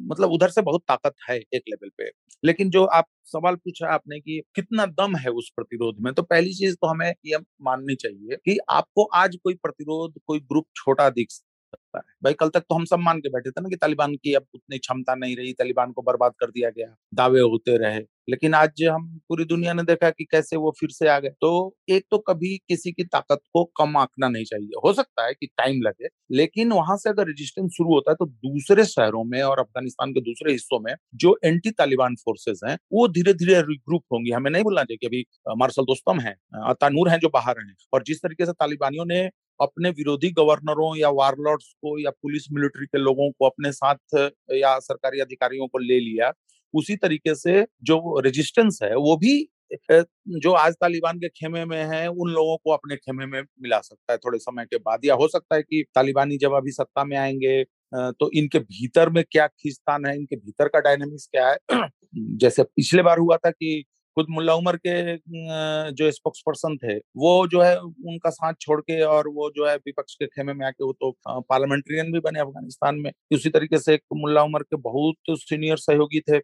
मतलब 0.08 0.32
उधर 0.32 0.48
से 0.50 0.62
बहुत 0.62 0.82
ताकत 0.88 1.14
है 1.28 1.36
एक 1.38 1.62
लेवल 1.68 1.88
पे। 1.98 2.10
लेकिन 2.42 2.70
जो 2.74 2.84
आप 2.94 3.06
सवाल 3.26 3.56
पूछा 3.56 3.88
आपने 3.88 4.20
कि 4.20 4.40
कितना 4.54 4.86
दम 4.88 5.16
है 5.16 5.30
उस 5.32 5.50
प्रतिरोध 5.56 5.96
में 6.00 6.12
तो 6.14 6.22
पहली 6.24 6.52
चीज़ 6.54 6.74
तो 6.74 6.86
हमें 6.86 7.12
यह 7.26 7.38
माननी 7.62 7.94
चाहिए 7.96 8.36
कि 8.44 8.58
आपको 8.70 9.04
आज 9.14 9.36
कोई 9.44 9.54
प्रतिरोध, 9.54 10.14
कोई 10.26 10.40
ग्रुप 10.42 10.66
छोटा 10.76 11.08
दिख 11.10 11.28
सकता 11.74 11.98
है। 11.98 12.02
भाई, 12.24 12.32
कल 12.34 12.48
तक 12.50 12.60
तो 12.60 12.74
हम 12.74 12.84
सब 12.86 12.98
मान 13.00 13.20
के 13.20 13.28
बैठे 13.30 13.50
थे 13.50 13.60
ना 13.62 13.68
कि 13.68 13.76
तालिबान 13.76 14.14
की 14.16 14.34
अब 14.34 14.46
उतनी 14.54 14.78
क्षमता 14.78 15.14
नहीं 15.16 15.36
रही, 15.36 15.52
तालिबान 15.54 15.92
को 15.92 16.02
बर्बाद 16.02 16.32
कर 16.40 16.50
दिया 16.50 16.70
गया, 16.70 16.94
दावे 17.14 17.40
होते 17.42 17.76
रहे। 17.78 18.00
लेकिन 18.28 18.54
आज 18.54 18.82
हम 18.84 19.06
पूरी 19.28 19.44
दुनिया 19.44 19.72
ने 19.72 19.82
देखा 19.84 20.10
कि 20.10 20.24
कैसे 20.24 20.56
वो 20.56 20.70
फिर 20.80 20.90
से 20.90 21.08
आ 21.08 21.18
गए। 21.20 21.28
तो 21.40 21.50
एक 21.88 22.04
तो 22.10 22.18
कभी 22.20 22.56
किसी 22.68 22.92
की 22.92 23.04
ताकत 23.04 23.40
को 23.54 23.64
कम 23.78 23.96
आंकना 23.96 24.28
नहीं 24.28 24.44
चाहिए। 24.44 24.80
हो 24.84 24.92
सकता 24.92 25.26
है 25.26 25.34
कि 25.34 25.46
टाइम 25.48 25.80
लगे, 25.82 26.08
लेकिन 26.32 26.72
वहाँ 26.72 26.96
से 26.96 27.10
अगर 27.10 27.28
रजिस्टेंस 27.30 27.70
शुरू 27.76 27.94
होता 27.94 28.10
है 28.10 28.14
तो 28.16 28.26
दूसरे 28.26 28.84
शहरों 28.86 29.24
में 29.24 29.40
और 29.42 29.58
अफ़गानिस्तान 29.60 30.12
के 30.12 30.20
दूसरे 30.22 30.52
हिस्सों 30.52 30.80
में 30.80 30.94
जो 31.16 31.36
एंटी 31.44 31.70
तालिबान 31.72 32.14
फोर्सेज 32.16 32.60
हैं, 32.66 32.76
वो 32.92 33.06
धीरे 33.10 33.34
धीरे 33.34 33.60
रिग्रुप 33.62 34.02
होंगी। 34.12 34.30
हमें 34.30 34.50
नहीं 34.50 34.64
बोलना 34.64 34.82
चाहिए 34.82 34.98
कि 34.98 35.06
अभी 35.06 35.24
मार्शल 35.58 35.82
दोस्तम 35.84 36.20
है 36.20 36.34
अतानूर 36.66 37.08
है 37.10 37.18
जो 37.18 37.28
बाहर 37.28 37.60
हैं। 37.60 37.74
और 37.92 38.02
जिस 38.02 38.18
तरीके 38.18 38.46
से 38.46 38.52
तालिबानियों 38.54 39.04
ने 39.06 39.28
अपने 39.60 39.90
विरोधी 39.92 40.30
गवर्नरों 40.32 40.96
या 40.98 41.08
वारलॉर्ड्स 41.12 41.72
को 41.82 41.98
या 42.00 42.10
पुलिस 42.12 42.46
मिलिट्री 42.52 42.86
के 42.86 42.98
लोगों 42.98 43.30
को 43.32 43.46
अपने 43.46 43.72
साथ, 43.72 43.96
या 44.54 44.78
सरकारी 44.80 45.20
अधिकारियों 45.20 45.66
को 45.68 45.78
ले 45.80 45.98
लिया, 46.00 46.32
उसी 46.74 46.96
तरीके 46.96 47.34
से 47.36 47.64
जो 47.84 48.20
रेजिस्टेंस 48.20 48.78
है, 48.82 48.94
वो 48.96 49.16
भी 49.18 49.46
जो 50.36 50.52
आज 50.54 50.74
तालिबान 50.74 51.18
के 51.20 51.28
खेमे 51.30 51.64
में 51.66 51.82
है, 51.86 52.06
उन 52.08 52.30
लोगों 52.32 52.56
को 52.64 52.72
अपने 52.72 52.96
खेमे 52.96 53.26
में 53.26 53.40
मिला 53.62 53.80
सकता 53.80 54.12
है 54.12 54.18
थोड़े 54.18 54.38
समय 54.38 54.64
के 54.66 54.76
बाद। 54.78 55.04
या 55.04 55.14
हो 55.16 55.28
सकता 55.28 55.56
है 55.56 55.62
कि 55.62 55.84
तालिबानी 55.94 56.38
जब 56.38 56.52
अभी 56.54 56.72
सत्ता 56.72 57.04
में 57.04 57.16
आएँगे 57.18 57.62
तो 57.94 58.30
इनके 58.34 58.58
भीतर 58.60 59.10
में 59.10 59.22
क्या 59.32 59.46
खींचतान 59.48 60.06
है, 60.06 60.16
इनके 60.16 60.36
भीतर 60.36 60.68
का 60.68 60.80
डायनेमिक्स 60.80 61.26
क्या 61.32 61.48
है? 61.50 61.56
जैसे 62.38 62.62
पिछले 62.64 63.02
बार 63.02 63.18
हुआ 63.18 63.36
था 63.38 63.50
कि 63.50 63.84
खुद 64.16 64.26
मुल्ला 64.30 64.54
उमर 64.54 64.76
के 64.86 65.16
जो 65.92 66.10
स्पोक्स 66.12 66.42
पर्सन 66.46 66.76
थे 66.78 66.96
वो 67.18 67.30
जो 67.48 67.62
है 67.62 67.76
उनका 67.78 68.30
साथ 68.30 68.54
छोड़ 68.60 68.80
के 68.82 69.00
और 69.04 69.28
वो 69.36 69.50
जो 69.56 69.66
है 69.68 69.74
विपक्ष 69.78 70.14
के 70.14 70.26
खेमे 70.26 70.52
में 70.54 70.66
आके 70.66 70.84
वो 70.84 70.92
तो 71.02 71.10
पार्लियामेंट्रियन 71.26 72.12
भी 72.12 72.20
बने 72.20 72.40
अफ़गानिस्तान 72.40 72.96
में। 73.00 73.10
उसी 73.34 73.50
तरीके 73.50 73.78
से 73.80 73.98
मुल्ला 74.14 74.42
उमर 74.44 74.62
के 74.64 74.76
बहुत 74.80 75.36
सीनियर 75.42 75.76
सहयोगी 75.78 76.20
थे 76.30 76.38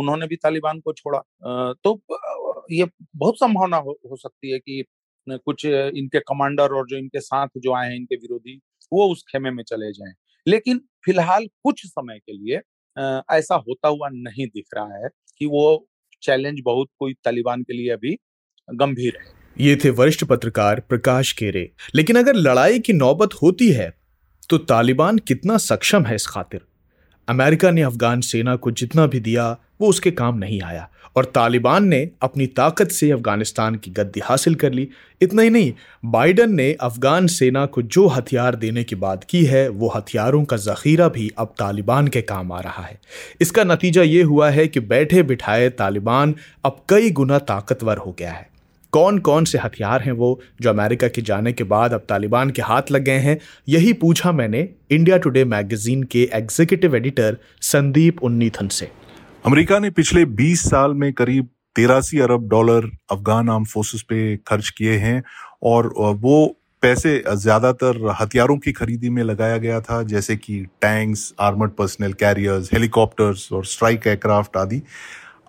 उन्होंने 0.00 0.26
भी 0.28 0.36
तालिबान 0.38 0.80
को 0.80 0.92
छोड़ा। 0.94 1.20
तो 1.84 2.00
ये 2.72 2.86
बहुत 3.16 3.36
संभावना 3.38 3.76
हो, 3.78 3.98
हो 4.10 4.16
सकती 4.16 4.52
है 4.52 4.58
कि 4.60 4.84
कुछ 5.26 5.64
इनके 5.66 6.20
कमांडर 6.22 6.72
और 6.74 6.86
जो 6.88 6.96
इनके 6.98 7.20
साथ 7.20 7.48
जो 7.58 7.74
आए 7.76 7.88
हैं 7.88 7.96
इनके 7.96 8.16
विरोधी 8.16 8.58
वो 8.92 9.06
उस 9.12 9.24
खेमे 9.30 9.50
में 9.50 9.62
चले 9.64 9.92
जाएँ। 9.92 10.14
लेकिन 10.46 10.78
फ़िलहाल 11.06 11.46
कुछ 11.64 11.86
समय 11.86 12.18
के 12.20 12.32
लिए 12.34 12.56
ऐसा 13.32 13.54
होता 13.68 13.88
हुआ 13.88 14.08
नहीं 14.12 14.46
दिख 14.48 14.66
रहा 14.76 14.96
है 14.96 15.08
कि 15.40 15.46
वो 15.48 15.64
चैलेंज 16.22 16.60
बहुत 16.64 16.88
कोई 16.98 17.14
तालिबान 17.24 17.62
के 17.62 17.72
लिए 17.72 17.90
अभी 17.90 18.16
गंभीर 18.68 19.18
है। 19.20 19.24
ये 19.60 19.76
थे 19.76 19.90
वरिष्ठ 19.90 20.24
पत्रकार 20.24 20.80
प्रकाश 20.80 21.32
केरे। 21.32 21.70
लेकिन 21.94 22.16
अगर 22.16 22.34
लड़ाई 22.34 22.78
की 22.78 22.92
नौबत 22.92 23.34
होती 23.34 23.70
है 23.72 23.92
तो 24.50 24.58
तालिबान 24.58 25.18
कितना 25.18 25.56
सक्षम 25.56 26.04
है 26.04 26.14
इस 26.14 26.26
खातिर? 26.26 26.60
अमेरिका 27.28 27.70
ने 27.70 27.82
अफगान 27.82 28.20
सेना 28.20 28.56
को 28.56 28.70
जितना 28.70 29.06
भी 29.06 29.20
दिया 29.20 29.56
वो 29.82 29.88
उसके 29.88 30.10
काम 30.12 30.38
नहीं 30.38 30.60
आया 30.62 30.88
और 31.16 31.24
तालिबान 31.24 31.86
ने 31.86 31.98
अपनी 32.22 32.46
ताकत 32.48 32.90
से 32.90 33.10
अफ़गानिस्तान 33.10 33.74
की 33.74 33.90
गद्दी 33.90 34.20
हासिल 34.24 34.54
कर 34.54 34.72
ली। 34.72 34.88
इतना 35.20 35.42
ही 35.42 35.50
नहीं, 35.50 35.72
बाइडन 36.04 36.54
ने 36.54 36.70
अफगान 36.80 37.26
सेना 37.26 37.64
को 37.66 37.82
जो 37.84 38.06
हथियार 38.06 38.56
देने 38.56 38.84
की 38.84 38.96
बात 38.96 39.24
की 39.24 39.44
है, 39.44 39.68
वो 39.68 39.88
हथियारों 39.88 40.44
का 40.44 40.56
जखीरा 40.58 41.08
भी 41.08 41.30
अब 41.38 41.54
तालिबान 41.58 42.08
के 42.08 42.22
काम 42.22 42.52
आ 42.52 42.60
रहा 42.60 42.82
है। 42.82 42.98
इसका 43.40 43.64
नतीजा 43.64 44.02
ये 44.02 44.22
हुआ 44.22 44.50
है 44.50 44.66
कि 44.68 44.80
बैठे 44.86 45.22
बिठाए 45.22 45.68
तालिबान 45.74 46.34
अब 46.64 46.80
कई 46.88 47.10
गुना 47.10 47.38
ताकतवर 47.50 47.96
हो 47.96 48.14
गया 48.18 48.32
है। 48.32 48.50
कौन 48.92 49.18
कौन 49.18 49.44
से 49.44 49.58
हथियार 49.58 50.02
हैं 50.02 50.12
वो 50.12 50.40
जो 50.60 50.70
अमेरिका 50.70 51.08
के 51.08 51.22
जाने 51.22 51.52
के 51.52 51.64
बाद 51.64 51.92
अब 51.92 52.04
तालिबान 52.08 52.50
के 52.50 52.62
हाथ 52.62 52.90
लग 52.90 53.02
गए 53.02 53.18
हैं, 53.18 53.38
यही 53.68 53.92
पूछा 53.92 54.32
मैंने 54.32 54.68
इंडिया 54.90 55.18
टुडे 55.18 55.44
मैगजीन 55.44 56.02
के 56.02 56.28
एग्जीक्यूटिव 56.32 56.96
एडिटर 56.96 57.36
संदीप 57.62 58.22
उन्नीथन 58.22 58.68
से। 58.68 58.90
अमेरिका 59.44 59.78
ने 59.78 59.88
पिछले 59.90 60.24
20 60.38 60.60
साल 60.70 60.92
में 60.94 61.12
करीब 61.12 61.48
तेरासी 61.76 62.18
अरब 62.20 62.46
डॉलर 62.48 62.84
अफगान 63.10 63.48
आर्म 63.50 63.64
फोर्सेस 63.64 64.02
पे 64.08 64.36
खर्च 64.46 64.68
किए 64.70 64.96
हैं 64.98 65.22
और 65.62 65.86
वो 66.18 66.36
पैसे 66.82 67.16
ज़्यादातर 67.34 67.98
हथियारों 68.20 68.56
की 68.58 68.72
खरीदी 68.72 69.10
में 69.10 69.22
लगाया 69.22 69.56
गया 69.58 69.80
था, 69.80 70.02
जैसे 70.04 70.36
कि 70.36 70.60
tanks 70.82 71.32
armoured 71.40 71.70
personnel 71.72 72.12
carriers 72.12 72.72
helicopters 72.72 73.50
और 73.52 73.64
स्ट्राइक 73.66 74.06
एयरक्राफ्ट 74.06 74.56
आदि। 74.56 74.80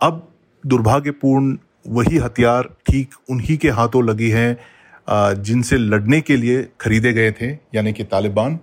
अब 0.01 0.27
दुर्भाग्यपूर्ण 0.63 1.57
वही 1.89 2.17
हथियार 2.17 2.69
ठीक 2.88 3.13
उन्हीं 3.29 3.57
के 3.57 3.69
हाथों 3.71 4.03
लगी 4.03 4.29
हैं 4.31 5.43
जिनसे 5.43 5.77
लड़ने 5.77 6.21
के 6.21 6.38
लिए 6.38 6.67
खरीदे 6.81 7.13
गए 7.13 7.31
थे, 7.31 7.51
यानी 7.75 7.93
कि 7.93 8.03
तालिबान। 8.05 8.59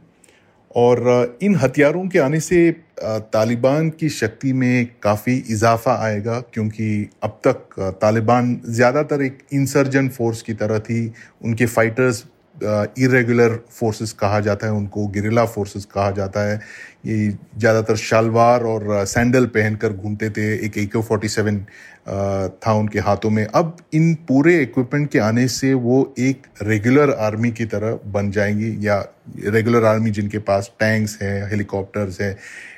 और 0.71 1.39
इन 1.43 1.57
हथियारों 1.57 2.07
के 2.09 2.19
आने 2.19 2.41
से 2.41 2.71
तालिबान 3.03 3.89
की 3.91 4.09
शक्ति 4.11 4.53
में 4.53 4.89
काफ़ी 5.03 5.37
इजाफा 5.51 5.95
आएगा, 5.97 6.41
क्योंकि 6.55 7.09
अब 7.23 7.41
तक 7.47 7.97
तालिबान 8.01 8.61
ज़्यादातर 8.67 9.23
एक 9.23 9.39
इंसर्जन 9.53 10.09
फोर्स 10.09 10.43
की 10.43 10.55
तरह 10.55 10.79
थी। 10.81 11.13
उनके 11.45 11.67
फाइटर्स 11.67 12.25
इरेगुलर 12.57 13.59
फोर्सेस 13.71 14.13
कहा 14.13 14.41
जाता 14.41 14.67
है, 14.67 14.73
उनको 14.73 15.07
गिरिला 15.09 15.45
फोर्सेस 15.47 15.85
कहा 15.85 16.11
जाता 16.11 16.41
है। 16.41 16.61
ये 17.07 17.29
ज़्यादातर 17.59 17.97
शलवार 17.99 18.63
और 18.65 19.05
सैंडल 19.07 19.47
पहनकर 19.49 19.93
घूमते 19.93 20.31
थे, 20.31 20.53
एक 20.67 20.79
ए 20.79 21.01
फोर्टी 21.01 21.29
सेवन 21.29 21.65
था 22.11 22.73
उनके 22.75 22.99
हाथों 22.99 23.31
में। 23.31 23.45
अब 23.45 23.77
इन 23.95 24.15
पूरे 24.29 24.57
इक्विपमेंट 24.63 25.11
के 25.11 25.19
आने 25.19 25.47
से 25.49 25.73
वो 25.75 26.15
एक 26.19 26.47
रेगुलर 26.63 27.11
आर्मी 27.21 27.51
की 27.51 27.65
तरह 27.65 27.99
बन 28.07 28.31
जाएँगी 28.31 28.75
या 28.87 28.99
रेगुलर 29.47 29.85
आर्मी 29.85 30.11
जिनके 30.11 30.39
पास 30.41 30.71
टैंक्स 30.81 31.19
है 31.23 31.49
हेलीकॉप्टर्स 31.51 32.21
है 32.21 32.31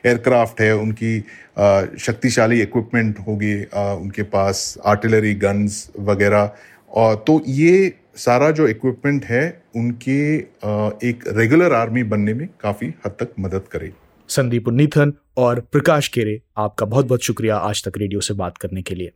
एयरक्राफ्ट 0.07 0.61
है, 0.61 0.75
उनकी 0.75 1.19
शक्तिशाली 1.99 2.61
इक्विपमेंट 2.63 3.19
होगी 3.19 3.55
उनके 3.65 4.23
पास 4.29 4.77
आर्टिलरी 4.87 5.35
गन्स 5.37 5.89
वगैरह। 6.01 6.51
और 6.91 7.15
तो 7.27 7.41
ये 7.47 7.93
सारा 8.17 8.51
जो 8.51 8.69
इक्विपमेंट 8.69 9.25
है, 9.25 9.63
उनके 9.77 10.37
एक 11.09 11.25
रेगुलर 11.29 11.73
आर्मी 11.73 12.03
बनने 12.05 12.35
में 12.35 12.49
काफ़ी 12.61 12.93
हद 13.07 13.17
तक 13.21 13.33
मदद 13.41 13.69
करेगी। 13.73 13.95
संदीप 14.29 14.69
उन्नीथन 14.69 15.13
और 15.37 15.61
प्रकाश 15.73 16.09
केरे, 16.09 16.41
आपका 16.59 16.87
बहुत 16.87 17.07
बहुत 17.07 17.23
शुक्रिया 17.23 17.57
आज 17.59 17.85
तक 17.85 17.99
रेडियो 17.99 18.21
से 18.21 18.35
बात 18.35 18.59
करने 18.59 18.83
के 18.83 18.95
लिए। 18.95 19.13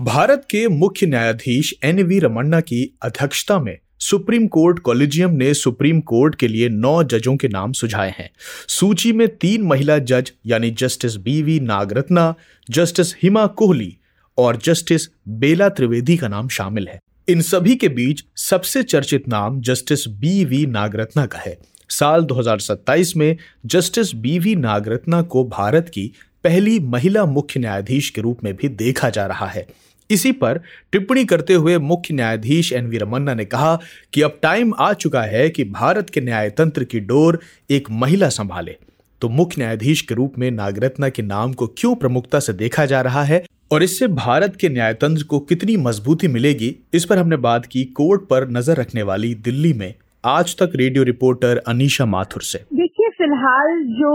भारत 0.00 0.46
के 0.50 0.68
मुख्य 0.68 1.06
न्यायाधीश 1.06 1.74
एन 1.82 2.02
वी 2.02 2.18
रमन्ना 2.18 2.60
की 2.60 2.98
अध्यक्षता 3.02 3.58
में 3.58 3.78
सुप्रीम 3.98 4.46
कोर्ट 4.46 4.78
कॉलेजियम 4.78 5.30
ने 5.30 5.54
सुप्रीम 5.54 6.00
कोर्ट 6.00 6.34
के 6.34 6.48
लिए 6.48 6.68
नौ 6.68 7.02
जजों 7.04 7.36
के 7.36 7.48
नाम 7.48 7.72
सुझाए 7.72 8.14
हैं। 8.18 8.30
सूची 8.68 9.12
में 9.12 9.36
तीन 9.36 9.62
महिला 9.62 9.98
जज 9.98 10.32
यानी 10.46 10.70
justice 10.70 11.16
B 11.16 11.42
V 11.42 11.60
Nagarathna, 11.60 12.34
justice 12.70 13.14
Hima 13.22 13.46
Kohli 13.46 13.96
और 14.38 14.56
जस्टिस 14.56 15.08
बेला 15.28 15.68
त्रिवेदी 15.68 16.16
का 16.16 16.28
नाम 16.28 16.48
शामिल 16.48 16.88
है। 16.88 17.00
इन 17.28 17.40
सभी 17.40 17.74
के 17.76 17.88
बीच 17.88 18.24
सबसे 18.36 18.82
चर्चित 18.82 19.28
नाम 19.28 19.60
जस्टिस 19.60 20.08
बी 20.08 20.44
वी 20.44 20.66
नागरत्ना 20.66 21.26
का 21.26 21.38
है। 21.38 21.58
साल 21.88 22.22
2027 22.24 23.16
में 23.16 23.36
जस्टिस 23.66 24.14
बी 24.14 24.38
वी 24.38 24.56
नागरत्ना 24.56 25.22
को 25.22 25.44
भारत 25.44 25.88
की 25.88 26.12
पहली 26.44 26.80
महिला 26.80 27.24
मुख्य 27.24 27.60
न्यायाधीश 27.60 28.10
के 28.10 28.20
रूप 28.20 28.38
में 28.44 28.56
भी 28.56 28.68
देखा 28.68 29.10
जा 29.10 29.26
रहा 29.26 29.46
है। 29.46 29.66
इसी 30.10 30.32
पर 30.32 30.60
टिप्पणी 30.92 31.24
करते 31.24 31.54
हुए 31.54 31.78
मुख्य 31.78 32.14
न्यायाधीश 32.14 32.72
एन 32.72 32.86
वी 32.86 32.98
रमन्ना 32.98 33.34
ने 33.34 33.44
कहा 33.44 33.80
कि 34.12 34.22
अब 34.22 34.38
टाइम 34.42 34.74
आ 34.78 34.92
चुका 34.92 35.22
है 35.22 35.50
कि 35.50 35.64
भारत 35.64 36.10
के 36.10 36.20
न्यायतंत्र 36.20 36.84
की 36.84 37.00
डोर 37.00 37.40
एक 37.70 37.90
महिला 37.90 38.28
संभाले। 38.28 38.76
तो 39.20 39.28
मुख्य 39.28 39.54
न्यायाधीश 39.58 40.00
के 40.00 40.14
रूप 40.14 40.38
में 40.38 40.50
नागरत्ना 40.50 41.08
के 41.08 41.22
नाम 41.22 41.52
को 41.52 41.66
क्यों 41.66 41.94
प्रमुखता 41.94 42.40
से 42.40 42.52
देखा 42.52 42.86
जा 42.86 43.00
रहा 43.00 43.22
है? 43.22 43.44
और 43.70 43.82
इससे 43.82 44.06
भारत 44.08 44.56
के 44.60 44.68
न्यायतंत्र 44.68 45.24
को 45.30 45.38
कितनी 45.48 45.76
मजबूती 45.76 46.28
मिलेगी, 46.28 46.68
इस 46.94 47.04
पर 47.04 47.18
हमने 47.18 47.36
बात 47.36 47.66
की 47.66 47.84
कोर्ट 47.96 48.22
पर 48.22 48.48
नज़र 48.48 48.76
रखने 48.76 49.02
वाली 49.02 49.34
दिल्ली 49.48 49.72
में। 49.72 49.92
आज 50.24 50.54
तक 50.56 50.76
रेडियो 50.76 51.02
रिपोर्टर 51.04 51.60
अनीशा 51.68 52.06
माथुर 52.06 52.42
से। 52.42 52.58
देखिए, 52.74 53.08
फ़िलहाल 53.18 53.82
जो 53.98 54.12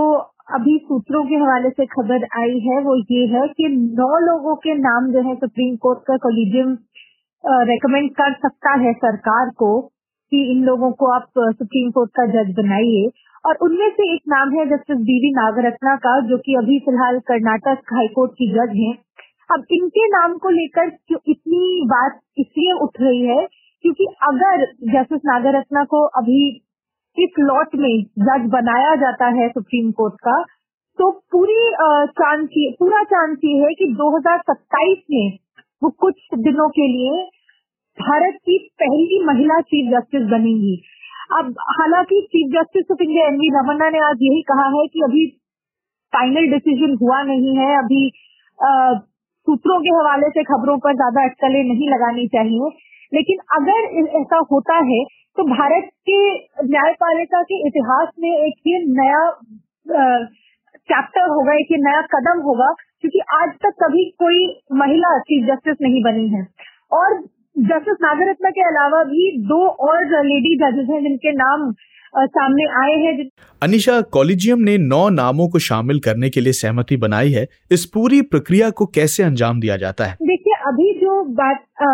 अभी 0.55 0.77
सूत्रों 0.77 1.23
के 1.25 1.35
हवाले 1.35 1.69
से 1.69 1.85
खबर 1.85 2.25
आई 2.41 2.59
है, 2.59 2.79
वो 2.81 2.97
ये 3.11 3.25
है 3.27 3.47
कि 3.49 3.67
नौ 3.99 4.09
लोगों 4.25 4.55
के 4.55 4.73
नाम 4.79 5.11
जो 5.13 5.27
है 5.29 5.35
सुप्रीम 5.35 5.75
कोर्ट 5.77 5.99
का 6.07 6.17
कोलिजियम 6.17 6.77
रेकमेंड 7.69 8.09
कर 8.11 8.33
सकता 8.41 8.73
है 8.81 8.93
सरकार 8.95 9.49
को 9.57 9.79
कि 10.31 10.43
इन 10.51 10.63
लोगों 10.65 10.91
को 10.91 11.13
आप 11.13 11.29
सुप्रीम 11.37 11.91
कोर्ट 11.91 12.11
का 12.11 12.25
जज 12.27 12.53
बनाइए। 12.55 13.09
और 13.45 13.57
उनमें 13.61 13.89
से 13.89 14.03
एक 14.13 14.21
नाम 14.29 14.51
है 14.57 14.65
जस्टिस 14.65 14.97
बीवी 14.97 15.31
नागरत्ना 15.31 15.95
का, 15.95 16.19
जो 16.27 16.37
कि 16.37 16.53
अभी 16.55 16.77
फ़िलहाल 16.79 17.19
कर्नाटक 17.29 17.93
हाईकोर्ट 17.93 18.31
की 18.33 18.47
जज 18.51 18.75
हैं। 18.75 18.93
अब 19.53 19.65
इनके 19.71 20.07
नाम 20.09 20.37
को 20.37 20.49
लेकर 20.51 20.91
इतनी 21.29 21.63
बात 21.87 22.19
इसलिए 22.37 22.73
उठ 22.83 23.01
रही 23.01 23.21
है? 23.25 23.45
क्योंकि 23.83 24.05
अगर 24.23 24.65
जस्टिस 24.91 25.21
नागरत्ना 25.25 25.83
को 25.85 26.03
अभी 26.19 26.41
इस 27.17 27.39
लॉट 27.39 27.75
में 27.75 28.03
जज 28.21 28.45
बनाया 28.51 28.95
जाता 29.01 29.27
है 29.35 29.47
सुप्रीम 29.49 29.91
कोर्ट 29.91 30.13
का 30.27 30.41
तो 30.99 31.09
पूरी 31.31 31.59
चांस 32.19 32.47
ये 32.57 32.69
पूरा 32.79 33.03
चांस 33.11 33.37
ये 33.45 33.53
है 33.59 33.73
कि 33.73 33.85
2027 33.99 35.03
में 35.11 35.37
वो 35.81 35.89
कुछ 36.01 36.15
दिनों 36.39 36.67
के 36.69 36.87
लिए 36.87 37.21
भारत 37.97 38.37
की 38.45 38.57
पहली 38.81 39.23
महिला 39.25 39.59
चीफ 39.63 39.91
जस्टिस 39.91 40.27
बनेंगी। 40.29 40.75
अब 41.39 41.53
हालाँकि 41.71 42.21
chief 42.31 42.51
justice 42.53 42.91
of 42.91 43.03
India 43.03 43.25
N 43.27 43.39
V 43.39 43.49
Ramana 43.55 43.89
ने 43.89 44.03
आज 44.07 44.21
यही 44.21 44.41
कहा 44.51 44.67
है 44.75 44.85
कि 44.87 45.01
अभी 45.05 45.25
फाइनल 46.13 46.51
डिसीज़न 46.51 46.97
हुआ 47.01 47.21
नहीं 47.23 47.55
है, 47.57 47.69
अभी 47.77 48.03
सूत्रों 49.47 49.79
के 49.81 49.95
हवाले 49.95 50.29
से 50.29 50.43
खबरों 50.45 50.77
पर 50.79 50.95
ज़्यादा 50.95 51.23
अटकले 51.25 51.63
नहीं 51.65 51.89
लगानी 51.89 52.27
चाहिए। 52.29 52.69
लेकिन 53.11 53.41
अगर 53.55 53.87
ऐसा 54.19 54.37
होता 54.51 54.77
है 54.85 55.03
तो 55.37 55.43
भारत 55.49 55.89
के 56.09 56.17
न्यायपालिका 56.65 57.41
के 57.43 57.57
इतिहास 57.67 58.09
में 58.19 58.29
एक 58.29 58.67
ये 58.67 58.79
नया 58.91 59.21
चैप्टर 60.89 61.29
होगा, 61.29 61.53
एक 61.53 61.71
ये 61.71 61.77
नया 61.79 62.01
कदम 62.11 62.41
होगा, 62.41 62.67
क्योंकि 63.01 63.19
आज 63.35 63.49
तक 63.63 63.75
कभी 63.83 64.03
कोई 64.19 64.45
महिला 64.73 65.17
चीफ 65.21 65.45
जस्टिस 65.47 65.77
नहीं 65.81 66.01
बनी 66.03 66.27
है। 66.29 66.41
और 66.91 67.15
जस्टिस 67.55 67.97
नागरत्ना 68.01 68.49
के 68.49 68.61
अलावा 68.61 69.03
भी 69.03 69.31
दो 69.41 69.65
और 69.87 70.05
लेडी 70.25 70.55
जजेस 70.57 70.87
हैं 70.89 71.01
जिनके 71.03 71.31
नाम 71.33 71.73
सामने 72.15 72.63
आए 72.79 72.95
हैं 73.01 73.11
अनिशा 73.61 73.99
कॉलेजियम 74.13 74.59
ने 74.59 74.77
नौ 74.77 75.07
नामों 75.09 75.47
को 75.49 75.59
शामिल 75.59 75.99
करने 75.99 76.29
के 76.29 76.41
लिए 76.41 76.53
सहमति 76.53 76.97
बनाई 76.97 77.31
है। 77.31 77.45
इस 77.71 77.85
पूरी 77.85 78.21
प्रक्रिया 78.31 78.69
को 78.69 78.85
कैसे 78.95 79.23
अंजाम 79.23 79.59
दिया 79.59 79.77
जाता 79.77 80.05
है? 80.05 80.17
देखिए 80.23 80.53
अभी 80.67 80.91
जो 80.99 81.23
बात 81.33 81.63
आ, 81.81 81.89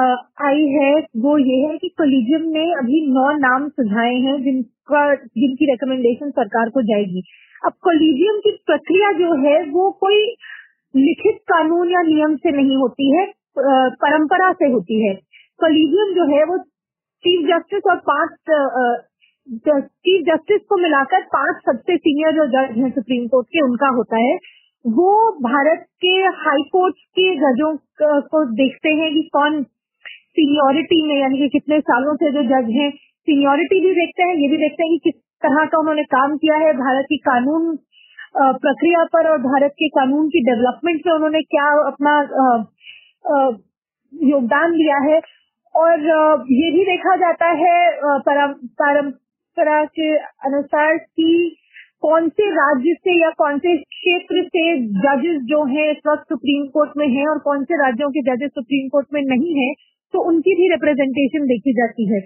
आई 0.48 0.66
है 0.70 0.92
वो 1.18 1.38
ये 1.40 1.60
है 1.68 1.78
कि 1.78 1.90
कॉलेजियम 1.98 2.50
ने 2.50 2.66
अभी 2.74 3.06
नौ 3.10 3.30
नाम 3.38 3.68
सुझाए 3.70 4.14
हैं 4.18 4.42
जिनका 4.44 5.04
जिनकी 5.16 5.72
रिकमेंडेशन 5.72 6.30
सरकार 6.32 6.70
को 6.70 6.82
जाएगी। 6.84 7.24
अब 7.66 7.74
कॉलेजियम 7.82 8.40
की 8.40 8.52
प्रक्रिया 8.68 9.12
जो 9.14 9.34
है 9.44 9.58
वो 9.72 9.90
कोई 10.02 10.22
लिखित 10.94 11.42
कानून 11.48 11.92
या 11.92 12.02
नियम 12.04 12.36
से 12.36 12.56
नहीं 12.58 12.78
होती 12.78 13.16
है 13.18 13.26
परंपरा 14.02 14.52
से 14.54 14.72
होती 14.72 15.08
है। 15.08 15.14
कॉलेजियम 15.62 16.14
जो 16.16 16.26
है 16.30 16.44
वो 16.46 16.58
चीफ 17.26 17.48
जस्टिस 17.48 17.90
और 17.92 17.98
पाँच 18.06 18.32
चीफ 19.48 20.22
जस्टिस 20.26 20.62
को 20.70 20.78
मिलाकर 20.82 21.22
पाँच 21.32 21.62
सबसे 21.66 21.98
सीनियर 21.98 22.34
जो 22.34 22.46
जज 22.50 22.78
हैं 22.78 22.90
सुप्रीम 22.92 23.28
कोर्ट 23.28 23.48
के, 23.48 23.62
उनका 23.62 23.88
होता 23.96 24.18
है। 24.20 24.36
वो 24.86 25.12
भारत 25.42 25.86
के 26.02 26.12
हाई 26.38 26.64
कोर्ट 26.74 27.00
के 27.18 27.28
जजों 27.38 27.72
को 28.34 28.44
देखते 28.56 28.94
हैं 29.00 29.10
कि 29.14 29.24
कौन 29.34 29.64
सीनियोरिटी 29.64 31.00
में, 31.08 31.16
यानी 31.16 31.38
कि 31.40 31.48
कितने 31.50 31.80
सालों 31.82 32.16
से 32.16 32.32
जो 32.32 32.44
जज 32.46 32.70
हैं 32.74 32.90
सीनियोरिटी 32.92 33.80
भी 33.82 33.94
देखते 33.96 34.24
हैं, 34.24 34.36
ये 34.36 34.48
भी 34.48 34.58
देखते 34.58 34.84
हैं 34.84 34.92
कि 34.92 35.10
किस 35.10 35.18
तरह 35.42 35.66
का 35.66 35.80
उन्होंने 35.80 36.04
काम 36.14 36.38
किया 36.38 36.58
है, 36.58 36.74
भारत 36.76 37.06
की 37.10 37.18
कानून 37.26 37.76
प्रक्रिया 38.38 39.04
पर 39.14 39.28
और 39.30 39.38
भारत 39.44 39.72
के 39.80 39.88
कानून 39.90 40.28
की 40.30 40.42
डेवलपमेंट 40.46 41.02
में 41.08 41.14
उन्होंने 41.14 41.42
क्या 41.50 41.68
अपना 41.88 42.14
योगदान 44.14 44.72
दिया 44.74 44.98
है। 45.04 45.20
और 45.80 46.02
ये 46.52 46.72
भी 46.72 46.84
देखा 46.86 47.16
जाता 47.16 47.50
है 47.58 47.74
परंपरा 48.28 49.84
के 49.86 50.10
अनुसार 50.46 50.98
कि 50.98 51.30
कौन 52.02 52.30
से 52.30 52.50
राज्य 52.52 52.94
से 52.94 53.22
या 53.22 53.30
कौन 53.38 53.58
से 53.60 53.78
क्षेत्र 53.78 54.44
से 54.48 54.64
जजेस 54.98 55.42
जो 55.44 55.64
हैं 55.66 55.92
इस 55.92 56.02
वक्त 56.08 56.24
सुप्रीम 56.30 56.68
कोर्ट 56.68 56.92
में 56.98 57.08
हैं 57.08 57.28
और 57.28 57.40
कौन 57.40 57.64
से 57.64 57.80
राज्यों 57.84 58.10
के 58.10 58.22
जजेस 58.22 58.52
सुप्रीम 58.52 58.88
कोर्ट 58.88 59.08
में 59.14 59.22
नहीं 59.22 59.56
हैं 59.56 59.74
तो 60.14 60.24
उनकी 60.28 60.56
भी 60.56 60.70
रिप्रेजेंटेशन 60.70 61.46
देखी 61.46 61.74
जाती 61.74 62.06
है। 62.14 62.20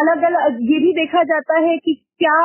अलग 0.00 0.22
अलग 0.22 0.56
ये 0.72 0.78
भी 0.78 0.92
देखा 0.92 1.22
जाता 1.22 1.58
है 1.58 1.76
कि 1.78 1.94
क्या 2.18 2.38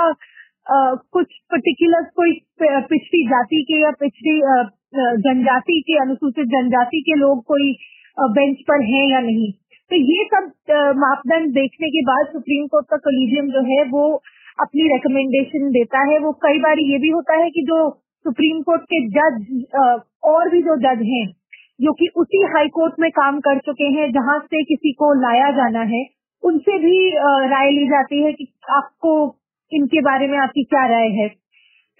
आ, 0.71 0.95
कुछ 0.95 1.27
पर्टिकुलर 1.51 2.03
कोई 2.15 2.31
पिछड़ी 2.61 3.23
जाति 3.27 3.63
के 3.63 3.81
या 3.83 3.91
पिछड़ी 3.91 4.39
जनजाति 5.21 5.81
के 5.87 5.97
अनुसूचित 6.01 6.47
जनजाति 6.47 7.01
के 7.01 7.19
लोग 7.19 7.43
कोई 7.43 7.73
बेंच 8.17 8.61
पर 8.67 8.83
हैं 8.85 9.05
या 9.07 9.19
नहीं। 9.21 9.51
तो 9.91 9.95
ये 9.97 10.23
सब 10.25 10.51
मापदंड 10.97 11.53
देखने 11.53 11.89
के 11.89 12.01
बाद 12.05 12.31
सुप्रीम 12.31 12.65
कोर्ट 12.67 12.85
का 12.85 12.97
कोलिजियम 12.99 13.49
जो 13.49 13.61
है, 13.67 13.83
वो 13.85 14.03
अपनी 14.59 14.87
रिकमेंडेशन 14.87 15.69
देता 15.71 15.99
है। 16.11 16.17
वो 16.19 16.31
कई 16.43 16.59
बार 16.59 16.79
ये 16.81 16.97
भी 16.99 17.09
होता 17.09 17.37
है 17.37 17.49
कि 17.49 17.61
जो 17.63 17.77
सुप्रीम 18.25 18.61
कोर्ट 18.61 18.81
के 18.93 18.99
जज 19.09 19.63
और 20.25 20.49
भी 20.49 20.61
जो 20.61 20.75
जज 20.79 21.03
हैं, 21.05 21.25
जो 21.81 21.93
कि 21.93 22.07
उसी 22.17 22.43
हाई 22.53 22.67
कोर्ट 22.69 22.93
में 22.99 23.09
काम 23.11 23.39
कर 23.39 23.59
चुके 23.59 23.89
हैं, 23.95 24.11
जहाँ 24.13 24.39
से 24.41 24.63
किसी 24.65 24.91
को 24.93 25.13
लाया 25.21 25.51
जाना 25.57 25.83
है, 25.91 26.05
उनसे 26.43 26.77
भी 26.79 26.97
राय 27.47 27.71
ली 27.71 27.85
जाती 27.87 28.21
है 28.23 28.31
कि 28.33 28.47
आपको 28.71 29.13
इनके 29.71 30.01
बारे 30.01 30.27
में 30.27 30.37
आपकी 30.39 30.63
क्या 30.65 30.85
राय 30.87 31.07
है। 31.13 31.27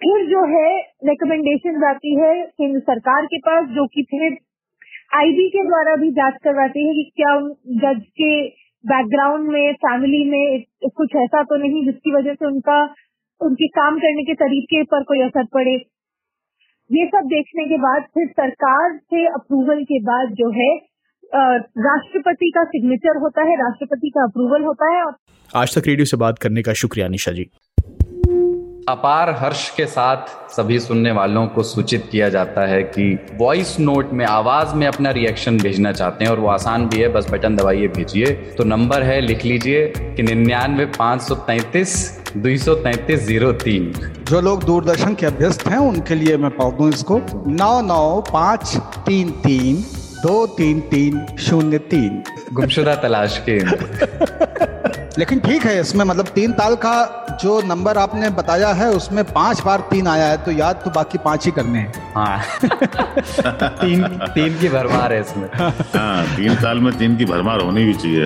फिर 0.00 0.26
जो 0.26 0.44
है 0.48 0.68
रिकमेंडेशन 1.04 1.80
जाती 1.80 2.14
है 2.16 2.34
केंद्र 2.42 2.80
सरकार 2.82 3.26
के 3.26 3.38
पास, 3.40 3.64
जो 3.68 3.86
कि 3.86 4.02
फिर 4.10 4.36
आईबी 5.10 5.48
के 5.48 5.62
द्वारा 5.66 5.94
भी 5.96 6.10
जाँच 6.12 6.34
करवाती 6.44 6.86
है 6.86 6.94
कि 6.94 7.10
क्या 7.16 7.34
जज 7.82 8.00
के 8.20 8.32
बैकग्राउंड 8.84 9.48
में 9.52 9.72
फैमिली 9.84 10.24
में 10.30 10.64
कुछ 10.96 11.14
ऐसा 11.16 11.42
तो 11.42 11.56
नहीं 11.62 11.84
जिसकी 11.86 12.14
वजह 12.14 12.34
से 12.34 12.46
उनका, 12.46 12.82
उनके 13.40 13.68
काम 13.68 13.98
करने 13.98 14.24
के 14.24 14.34
तरीके 14.34 14.82
पर 14.84 15.02
कोई 15.02 15.22
असर 15.22 15.46
पड़े। 15.54 15.74
ये 16.90 17.06
सब 17.06 17.26
देखने 17.28 17.64
के 17.64 17.78
बाद 17.78 18.02
फिर 18.14 18.28
सरकार 18.32 18.96
से 18.96 19.26
अप्रूवल 19.30 19.82
के 19.84 20.00
बाद 20.02 20.34
जो 20.34 20.50
है 20.50 20.70
राष्ट्रपति 21.78 22.50
का 22.54 22.64
सिग्नेचर 22.66 23.18
होता 23.20 23.42
है, 23.42 23.56
राष्ट्रपति 23.56 24.10
का 24.10 24.22
अप्रूवल 24.24 24.62
होता 24.64 24.92
है 24.94 25.02
आज 25.50 25.74
तक 25.74 25.88
रेडियो 25.88 26.04
से 26.06 26.16
बात 26.16 26.38
करने 26.38 26.62
का 26.62 26.72
शुक्रिया 26.82 27.08
निशा 27.08 27.32
जी। 27.32 27.44
अपार 28.88 29.30
हर्ष 29.30 29.70
के 29.70 29.86
साथ 29.86 30.52
सभी 30.52 30.78
सुनने 30.80 31.10
वालों 31.12 31.46
को 31.46 31.62
सूचित 31.62 32.08
किया 32.12 32.28
जाता 32.28 32.60
है 32.66 32.82
कि 32.82 33.18
वॉइस 33.34 33.80
नोट 33.80 34.12
में 34.12 34.24
आवाज़ 34.26 34.74
में 34.74 34.86
अपना 34.86 35.10
रिएक्शन 35.10 35.58
भेजना 35.58 35.92
चाहते 35.92 36.24
हैं 36.24 36.30
और 36.30 36.40
वो 36.40 36.48
आसान 36.48 36.86
भी 36.86 37.00
है 37.00 37.08
बस 37.08 37.26
बटन 37.30 37.56
दबाइए 37.56 37.88
भेजिए। 37.88 38.26
तो 38.26 38.64
नंबर 38.64 39.02
है 39.02 39.20
लिख 39.20 39.44
लीजिए 39.44 39.86
कि 39.98 40.22
निन्यानवे 40.22 40.84
पाँच 40.86 41.22
सौ 41.22 41.34
तैतीस 41.34 42.22
दो 42.36 42.56
सौ 42.56 42.74
तैतीस 42.74 43.26
ज़ीरो 43.26 43.52
तीन। 43.52 43.92
जो 44.24 44.40
लोग 44.40 44.64
दूरदर्शन 44.64 45.14
के 45.14 45.26
अभ्यस्त 45.26 45.68
हैं 45.68 45.78
उनके 45.78 46.14
लिए 46.14 46.36
मैं 46.36 46.50
पढ़ 46.50 46.72
दूँ 46.72 46.88
इसको। 46.88 47.20
नौ 47.46 47.80
नौ 47.82 48.24
पाँच 48.32 48.76
तीन 49.06 49.30
तीन 49.30 49.76
दो 50.22 50.46
तीन 50.46 50.80
तीन 50.80 51.26
शून्य 51.38 51.78
तीन। 51.78 52.22
गुमशुदा 52.52 52.94
तलाश 52.94 53.42
के। 53.48 53.58
लेकिन 55.18 55.40
ठीक 55.40 55.62
है 55.62 55.80
इसमें 55.80 56.04
मतलब 56.04 56.26
तीन 56.26 56.52
ताल 56.52 56.74
का 56.74 57.26
जो 57.42 57.62
नंबर 57.62 57.98
आपने 57.98 58.30
बताया 58.30 58.72
है 58.72 58.90
उसमें 58.90 59.24
पाँच 59.24 59.62
बार 59.62 59.80
तीन 59.80 60.06
आया 60.06 60.26
है 60.26 60.44
तो 60.44 60.50
याद 60.50 60.82
तो 60.84 60.90
बाकी 60.90 61.18
पाँच 61.18 61.46
ही 61.46 61.52
करने 61.52 61.78
हैं। 61.78 62.12
हाँ। 62.14 62.42
तीन 63.68 64.08
तीन 64.08 64.58
की 64.58 64.68
भरमार 64.68 65.12
है 65.12 65.20
इसमें। 65.20 65.48
हाँ 65.54 66.36
तीन 66.36 66.54
साल 66.54 66.78
में 66.78 66.98
तीन 66.98 67.16
की 67.16 67.24
भरमार 67.24 67.60
होनी 67.60 67.84
भी 67.84 67.94
चाहिए। 67.94 68.24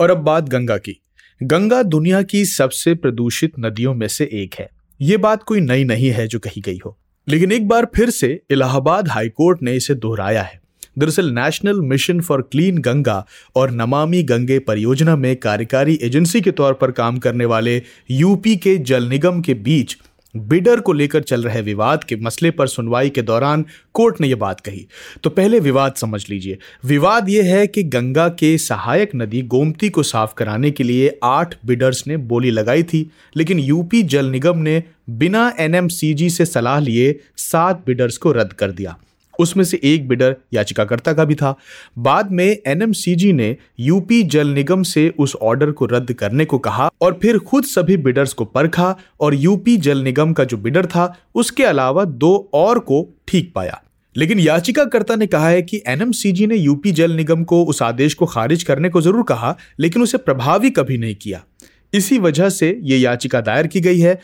और 0.00 0.10
अब 0.10 0.16
बात 0.16 0.44
गंगा 0.44 0.76
की। 0.76 1.02
गंगा 1.42 1.82
दुनिया 1.82 2.22
की 2.22 2.44
सबसे 2.44 2.94
प्रदूषित 2.94 3.52
नदियों 3.58 3.94
में 3.94 4.08
से 4.08 4.24
एक 4.24 4.54
है। 4.58 4.70
ये 5.00 5.16
बात 5.16 5.42
कोई 5.42 5.60
नई 5.60 5.84
नहीं 5.84 6.10
है 6.10 6.26
जो 6.26 6.38
कही 6.38 6.60
गई 6.60 6.78
हो। 6.86 6.98
लेकिन 7.28 7.52
एक 7.52 7.68
बार 7.68 7.86
फिर 7.94 8.10
से 8.10 8.42
इलाहाबाद 8.50 9.08
हाईकोर्ट 9.08 9.62
ने 9.62 9.72
इसे 9.72 9.94
दोहराया 9.94 10.42
है। 10.42 10.65
दरअसल 10.98 11.30
national 11.30 11.80
mission 11.80 12.20
for 12.20 12.42
clean 12.42 12.78
Ganga 12.78 13.26
और 13.56 13.70
नमामि 13.70 14.22
गंगे 14.22 14.58
परियोजना 14.58 15.16
में 15.16 15.36
कार्यकारी 15.36 15.98
एजेंसी 16.02 16.40
के 16.40 16.50
तौर 16.50 16.72
पर 16.72 16.90
काम 16.90 17.18
करने 17.18 17.44
वाले 17.44 17.82
यूपी 18.10 18.56
के 18.56 18.76
जल 18.76 19.08
निगम 19.08 19.40
के 19.40 19.54
बीच 19.54 19.96
बिडर 20.34 20.80
को 20.80 20.92
लेकर 20.92 21.22
चल 21.22 21.42
रहे 21.42 21.60
विवाद 21.62 22.04
के 22.04 22.16
मसले 22.16 22.50
पर 22.50 22.66
सुनवाई 22.66 23.10
के 23.10 23.22
दौरान 23.22 23.64
कोर्ट 23.94 24.20
ने 24.20 24.28
यह 24.28 24.36
बात 24.36 24.60
कही। 24.60 24.86
तो 25.22 25.30
पहले 25.30 25.60
विवाद 25.60 25.94
समझ 25.94 26.30
लीजिए। 26.30 26.58
विवाद 26.84 27.28
यह 27.28 27.44
है 27.44 27.66
कि 27.66 27.82
गंगा 27.82 28.28
के 28.28 28.58
सहायक 28.58 29.10
नदी 29.16 29.42
गोमती 29.42 29.88
को 29.88 30.02
साफ़ 30.02 30.34
कराने 30.34 30.70
के 30.70 30.84
लिए 30.84 31.18
आठ 31.24 31.54
बिडर्स 31.66 32.06
ने 32.06 32.16
बोली 32.16 32.50
लगाई 32.50 32.82
थी, 32.82 33.10
लेकिन 33.36 33.58
यूपी 33.58 34.02
जल 34.02 34.26
निगम 34.26 34.58
ने 34.58 34.82
बिना 35.10 35.52
एनएमसीजी 35.58 36.30
से 36.30 36.44
सलाह 36.44 36.78
लिए 36.80 37.20
सात 37.36 37.82
बिडर्स 37.86 38.16
को 38.16 38.32
रद्द 38.32 38.52
कर 38.52 38.70
दिया। 38.70 38.96
उसमें 39.38 39.64
से 39.64 39.80
एक 39.84 40.08
बिडर 40.08 40.36
याचिकाकर्ता 40.54 41.12
का 41.12 41.24
भी 41.24 41.34
था। 41.34 41.54
बाद 41.98 42.30
में 42.32 42.46
एनएमसीजी 42.46 43.32
ने 43.32 43.56
यूपी 43.80 44.22
जल 44.24 44.48
निगम 44.48 44.82
से 44.84 45.08
उस 45.18 45.34
ऑर्डर 45.36 45.70
को 45.70 45.86
रद्द 45.86 46.12
करने 46.12 46.44
को 46.44 46.58
कहा 46.58 46.90
और 47.02 47.18
फिर 47.22 47.38
खुद 47.40 47.64
सभी 47.66 47.96
बिडर्स 47.96 48.32
को 48.32 48.44
परखा 48.44 48.94
और 49.20 49.34
यूपी 49.34 49.76
जल 49.78 49.98
निगम 49.98 50.32
का 50.32 50.44
जो 50.44 50.56
बिडर 50.56 50.86
था, 50.86 51.12
उसके 51.34 51.64
अलावा 51.64 52.04
दो 52.04 52.48
और 52.54 52.78
को 52.78 53.06
ठीक 53.28 53.52
पाया। 53.54 53.80
लेकिन 54.16 54.38
याचिकाकर्ता 54.38 55.14
ने 55.16 55.26
कहा 55.26 55.48
है 55.48 55.62
कि 55.62 55.82
एनएमसीजी 55.86 56.46
ने 56.46 56.56
यूपी 56.56 56.92
जल 56.92 57.12
निगम 57.12 57.42
को 57.44 57.62
उस 57.64 57.82
आदेश 57.82 58.14
को 58.14 58.26
खारिज 58.26 58.62
करने 58.62 58.88
को 58.88 59.00
ज़रूर 59.00 59.22
कहा, 59.22 59.56
लेकिन 59.80 60.02
उसे 60.02 60.18
प्रभावी 60.18 60.70
कभी 60.70 60.98
नहीं 60.98 61.14
किया। 61.14 61.42
इसी 61.92 62.18
वजह 62.18 62.48
से 62.48 62.78
ये 62.82 62.96
याचिका 62.98 63.40
दायर 63.40 63.66
की 63.66 63.80
गई 63.80 63.98
है 63.98 64.18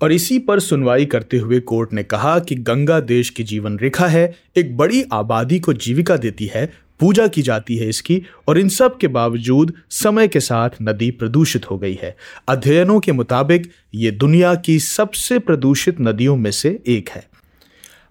और 0.00 0.12
इसी 0.12 0.38
पर 0.38 0.60
सुनवाई 0.60 1.04
करते 1.04 1.38
हुए 1.38 1.60
कोर्ट 1.60 1.92
ने 1.92 2.02
कहा 2.02 2.38
कि 2.38 2.54
गंगा 2.54 3.00
देश 3.00 3.30
की 3.30 3.42
जीवन 3.42 3.78
रेखा 3.78 4.06
है, 4.06 4.36
एक 4.56 4.76
बड़ी 4.76 5.04
आबादी 5.12 5.60
को 5.60 5.72
जीविका 5.72 6.16
देती 6.16 6.50
है, 6.54 6.72
पूजा 7.00 7.26
की 7.26 7.42
जाती 7.42 7.76
है 7.76 7.88
इसकी, 7.88 8.22
और 8.48 8.58
इन 8.58 8.68
सब 8.68 8.98
के 8.98 9.08
बावजूद 9.08 9.72
समय 9.90 10.28
के 10.28 10.40
साथ 10.40 10.70
नदी 10.82 11.10
प्रदूषित 11.10 11.70
हो 11.70 11.78
गई 11.78 11.98
है। 12.02 12.16
अध्ययनों 12.48 13.00
के 13.00 13.12
मुताबिक 13.12 13.70
ये 13.94 14.10
दुनिया 14.10 14.54
की 14.54 14.78
सबसे 14.78 15.38
प्रदूषित 15.38 16.00
नदियों 16.00 16.36
में 16.36 16.50
से 16.50 16.82
एक 16.86 17.08
है। 17.08 17.28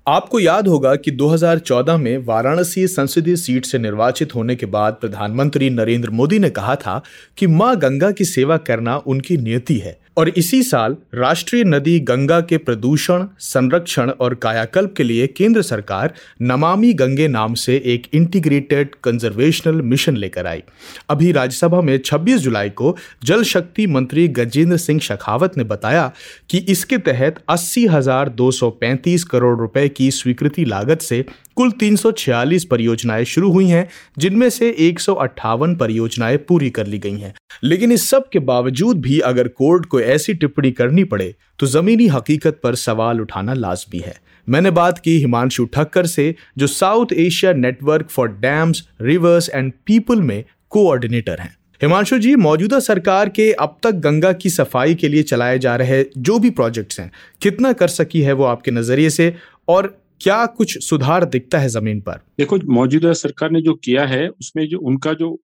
आपको 0.07 0.39
याद 0.39 0.67
होगा 0.67 0.95
कि 0.95 1.11
2014 1.11 1.97
में 1.97 2.17
वाराणसी 2.17 2.87
संसदीय 2.87 3.35
सीट 3.35 3.65
से 3.65 3.79
निर्वाचित 3.79 4.35
होने 4.35 4.55
के 4.55 4.65
बाद 4.65 4.93
प्रधानमंत्री 4.93 5.69
नरेंद्र 5.69 6.09
मोदी 6.09 6.39
ने 6.39 6.49
कहा 6.49 6.75
था 6.75 7.01
कि 7.37 7.47
माँ 7.47 7.77
गंगा 7.77 8.11
की 8.11 8.25
सेवा 8.25 8.57
करना 8.57 8.97
उनकी 8.97 9.37
नियति 9.37 9.77
है। 9.77 10.02
और 10.17 10.30
इसी 10.30 10.63
साल 10.63 10.95
राष्ट्रीय 11.13 11.63
नदी 11.63 11.99
गंगा 11.99 12.41
के 12.41 12.58
प्रदूषण, 12.58 13.26
संरक्षण 13.39 14.10
और 14.10 14.34
कायाकल्प 14.36 14.93
के 14.97 15.04
लिए 15.04 15.28
केंद्र 15.28 15.62
सरकार 15.62 16.13
नमामि 16.41 16.93
गंगे 16.93 17.28
नाम 17.28 17.54
से 17.54 17.82
एक 17.86 18.08
इंटीग्रेटेड 18.13 18.95
कंजर्वेशनल 19.04 19.82
मिशन 19.82 20.17
लेकर 20.17 20.47
आई। 20.47 20.63
अभी 21.10 21.32
राज्यसभा 21.32 21.82
में 21.82 21.99
26 22.04 22.38
जुलाई 22.38 22.69
को 22.69 22.97
जल 23.23 23.43
शक्ति 23.43 23.88
मंत्री 23.88 24.28
गजेंद्र 24.28 24.78
सिंह 24.78 24.99
शेखावत 24.99 25.58
ने 25.58 25.63
बताया 25.63 26.12
कि 26.49 26.58
इसके 26.58 26.97
तहत 26.97 27.43
अस्सी 27.49 27.86
करोड़ 29.23 29.60
रुपए 29.60 29.89
की 29.89 30.12
स्वीकृति 30.12 30.65
लागत 30.65 31.02
से 31.02 31.26
कुल 31.57 31.71
तीन 31.71 31.95
सौ 31.95 32.11
छियालीस 32.11 32.63
परियोजनाएँ 32.65 33.23
शुरू 33.25 33.51
हुई 33.51 33.67
हैं, 33.67 33.87
जिनमें 34.17 34.49
से 34.49 34.69
एक 34.79 34.99
सौ 34.99 35.13
अट्ठावन 35.13 35.75
परियोजनाएँ 35.75 36.37
पूरी 36.37 36.69
कर 36.69 36.87
ली 36.87 36.99
गई 36.99 37.17
हैं। 37.17 37.33
लेकिन 37.63 37.91
इस 37.91 38.09
सब 38.09 38.29
के 38.29 38.39
बावजूद 38.41 39.01
भी 39.01 39.19
अगर 39.19 39.47
कोर्ट 39.47 39.85
को 39.85 39.99
ऐसी 39.99 40.33
टिप्पणी 40.33 40.71
करनी 40.71 41.03
पड़े 41.03 41.33
तो 41.59 41.67
जमीनी 41.67 42.07
हकीकत 42.07 42.59
पर 42.63 42.75
सवाल 42.75 43.21
उठाना 43.21 43.53
लाजमी 43.53 43.99
है। 43.99 44.15
मैंने 44.47 44.71
बात 44.71 44.99
की 44.99 45.17
हिमांशु 45.19 45.65
ठक्कर 45.65 46.05
से, 46.05 46.35
जो 46.57 46.67
South 46.67 47.13
Asia 47.13 47.53
network 47.53 48.09
for 48.09 48.27
dams, 48.31 48.83
rivers 49.01 49.49
and 49.49 49.71
people 49.85 50.21
में 50.21 50.43
कोऑर्डिनेटर 50.69 51.39
हैं। 51.39 51.55
हिमांशु 51.81 52.17
जी, 52.17 52.35
मौजूदा 52.35 52.79
सरकार 52.79 53.29
के 53.29 53.51
अब 53.51 53.77
तक 53.83 53.91
गंगा 53.91 54.31
की 54.33 54.49
सफ़ाई 54.49 54.95
के 54.95 55.07
लिए 55.07 55.23
चलाए 55.23 55.59
जा 55.59 55.75
रहे 55.75 56.03
जो 56.17 56.37
भी 56.39 56.49
प्रोजेक्ट्स 56.49 56.99
हैं, 56.99 57.11
कितना 57.41 57.73
कर 57.73 57.87
सकी 57.87 58.21
है 58.21 58.33
वो 58.33 58.43
आपके 58.43 58.71
नज़रिए 58.71 59.09
से? 59.09 59.33
और 59.67 59.97
क्या 60.21 60.45
कुछ 60.45 60.78
सुधार 60.84 61.26
दिखता 61.26 61.60
है 61.60 61.69
ज़मीन 61.69 62.02
पर? 62.02 62.19
देखो, 62.38 62.58
मौजूदा 62.65 63.13
सरकार 63.13 63.52
ने 63.52 63.62
जो 63.62 63.73
किया 63.73 64.06
है, 64.06 64.28
उसमें 64.30 64.67
जो, 64.67 64.80
उनका 64.80 65.13
जो 65.13 65.41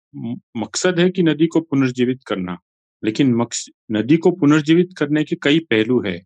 मकसद 0.58 1.00
है 1.00 1.10
कि 1.10 1.24
नदी 1.24 1.48
को 1.48 1.62
पुनर्जीवित 1.62 2.20
करना। 2.28 2.58
लेकिन 3.04 3.46
नदी 3.92 4.18
को 4.18 4.32
पुनर्जीवित 4.32 4.90
करने 4.98 5.24
के 5.24 5.36
कई 5.36 5.60
पहलू 5.60 6.02
है। 6.06 6.18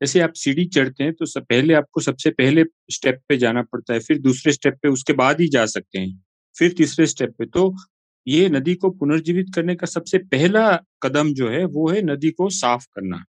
जैसे 0.00 0.20
आप 0.20 0.32
सीढ़ी 0.32 0.64
चढ़ते 0.64 1.04
हैं 1.04 1.12
तो 1.12 1.26
सब 1.26 1.44
पहले 1.44 1.74
आपको 1.74 2.00
सबसे 2.00 2.30
पहले 2.30 2.64
स्टेप 2.90 3.20
पे 3.28 3.36
जाना 3.36 3.62
पड़ता 3.62 3.94
है, 3.94 4.00
फिर 4.00 4.18
दूसरे 4.18 4.52
स्टेप 4.52 4.74
पे, 4.82 4.88
उसके 4.88 5.12
बाद 5.12 5.40
ही 5.40 5.48
जा 5.48 5.66
सकते 5.66 5.98
हैं। 5.98 6.24
फिर 6.58 6.72
तीसरे 6.72 7.06
स्टेप 7.06 7.34
पे 7.38 7.46
तो 7.46 7.74
ये 8.26 8.48
नदी 8.48 8.74
को 8.74 8.90
पुनर्जीवित 8.90 9.46
करने 9.54 9.74
का 9.74 9.86
सबसे 9.86 10.18
पहला 10.18 10.78
कदम 11.02 11.32
जो 11.34 11.48
है, 11.48 11.64
वो 11.64 11.88
है 11.88 12.02
नदी 12.02 12.30
को 12.30 12.48
साफ़ 12.50 12.86
करना। 12.94 13.24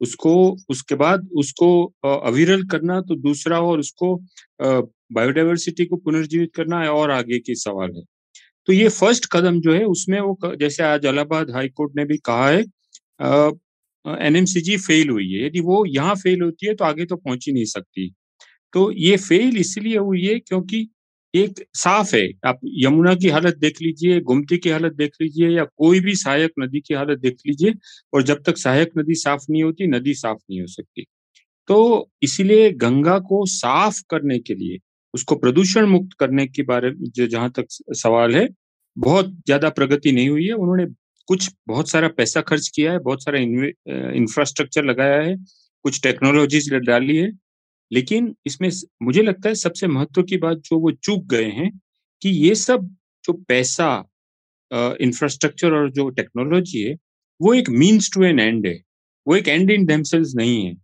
उसको, 0.00 0.56
उसके 0.70 0.94
बाद 0.96 1.28
उसको 1.38 1.68
अविरल 2.04 2.62
करना 2.68 3.00
तो 3.02 3.16
दूसरा 3.18 3.60
और 3.62 3.80
उसको 3.80 4.14
बायोडाइवर्सिटी 4.60 5.84
को 5.84 5.96
पुनर्जीवित 5.98 6.54
करना 6.56 6.80
है 6.82 6.88
और 6.90 7.10
आगे 7.10 7.38
की 7.40 7.54
सवाल 7.56 7.96
है। 7.96 8.02
तो 8.68 8.72
ये 8.72 8.88
फ़र्स्ट 8.90 9.26
कदम 9.32 9.60
जो 9.60 9.72
है, 9.74 9.84
उसमें 9.86 10.20
वो 10.20 10.56
जैसे 10.56 10.82
आज 10.84 11.04
इलाहाबाद 11.06 11.50
हाईकोर्ट 11.50 11.96
ने 11.96 12.04
भी 12.04 12.16
कहा 12.26 12.48
है 12.48 12.60
एनएमसीजी 14.04 14.76
फेल 14.78 15.10
हुई 15.10 15.30
है। 15.32 15.46
यदि 15.46 15.60
वो 15.62 15.84
यहाँ 15.88 16.14
फेल 16.16 16.42
होती 16.42 16.66
है 16.66 16.74
तो 16.74 16.84
आगे 16.84 17.04
तो 17.06 17.16
पहुँच 17.16 17.46
ही 17.48 17.52
नहीं 17.52 17.64
सकती। 17.66 18.10
तो 18.72 18.90
ये 18.92 19.16
फेल 19.18 19.56
इसलिए 19.58 19.98
हुई 19.98 20.24
है 20.24 20.38
क्योंकि 20.40 20.86
एक 21.34 21.60
साफ़ 21.74 22.14
है। 22.16 22.22
आप 22.46 22.58
यमुना 22.82 23.14
की 23.16 23.28
हालत 23.28 23.56
देख 23.58 23.80
लीजिए, 23.82 24.20
गोमती 24.22 24.56
की 24.58 24.70
हालत 24.70 24.92
देख 24.94 25.12
लीजिए 25.22 25.48
या 25.50 25.64
कोई 25.76 26.00
भी 26.00 26.14
सहायक 26.16 26.52
नदी 26.60 26.80
की 26.80 26.94
हालत 26.94 27.18
देख 27.20 27.36
लीजिए 27.46 27.72
और 28.12 28.22
जब 28.24 28.42
तक 28.46 28.56
सहायक 28.58 28.90
नदी 28.98 29.14
साफ़ 29.16 29.44
नहीं 29.50 29.62
होती, 29.64 29.86
नदी 29.88 30.14
साफ़ 30.14 30.38
नहीं 30.40 30.60
हो 30.60 30.66
सकती। 30.68 31.04
तो 31.68 32.10
इसीलिए 32.22 32.70
गंगा 32.78 33.18
को 33.24 33.44
साफ़ 33.48 34.02
करने 34.10 34.38
के 34.40 34.54
लिए, 34.54 34.78
उसको 35.14 35.36
प्रदूषण 35.36 35.86
मुक्त 35.88 36.16
करने 36.20 36.46
के 36.48 36.62
बारे 36.64 36.90
में 36.92 37.10
जो 37.10 37.26
जहाँ 37.28 37.50
तक 37.52 37.66
सवाल 37.94 38.36
है, 38.36 38.48
बहुत 38.96 39.30
ज़्यादा 39.46 39.68
प्रगति 39.72 40.12
नहीं 40.12 40.28
हुई 40.30 40.46
है। 40.46 40.52
उन्होंने 40.54 40.86
कुछ, 41.28 41.50
बहुत 41.68 41.90
सारा 41.90 42.08
पैसा 42.10 42.40
खर्च 42.42 42.68
किया 42.76 42.92
है, 42.92 42.98
बहुत 43.00 43.24
सारा 43.24 43.38
इंफ्रास्ट्रक्चर 44.16 44.84
लगाया 44.84 45.22
है, 45.22 45.36
कुछ 45.84 46.02
टेक्नोलॉजीज़ 46.02 46.74
डाली 46.76 47.16
है। 47.18 47.30
लेकिन 47.94 48.34
इसमें 48.46 48.68
मुझे 49.02 49.22
लगता 49.22 49.48
है 49.48 49.54
सबसे 49.54 49.86
महत्व 49.86 50.22
की 50.22 50.36
बात 50.36 50.58
जो 50.58 50.78
वो 50.78 50.90
चूक 50.92 51.24
गए 51.26 51.50
हैं 51.50 51.70
कि 52.22 52.28
ये 52.28 52.54
सब 52.54 52.88
जो 53.24 53.32
पैसा 53.48 53.88
इंफ्रास्ट्रक्चर 55.00 55.72
और 55.72 55.90
जो 55.90 56.08
टेक्नोलॉजी 56.10 56.82
है, 56.82 56.94
वो 57.40 57.54
एक 57.54 57.68
मीन्स 57.70 58.10
टू 58.14 58.22
एन 58.24 58.40
एंड 58.40 58.66
है। 58.66 58.80
वो 59.26 59.36
एक 59.36 59.48
एंड 59.48 59.70
इन 59.70 59.84
देमसेल्स 59.86 60.34
नहीं 60.34 60.64
है। 60.66 60.74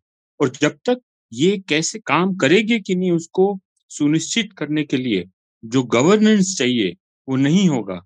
और 0.41 0.49
जब 0.61 0.79
तक 0.85 1.01
ये 1.33 1.59
कैसे 1.69 1.99
काम 1.99 2.35
करेगी 2.37 2.81
कि 2.81 2.95
नहीं 2.95 3.11
उसको 3.13 3.59
सुनिश्चित 3.91 4.53
करने 4.53 4.85
के 4.85 4.97
लिए 4.97 5.25
जो 5.65 5.83
गवर्नेंस 5.83 6.55
चाहिए, 6.59 6.97
वो 7.29 7.37
नहीं 7.37 7.69
होगा। 7.69 8.01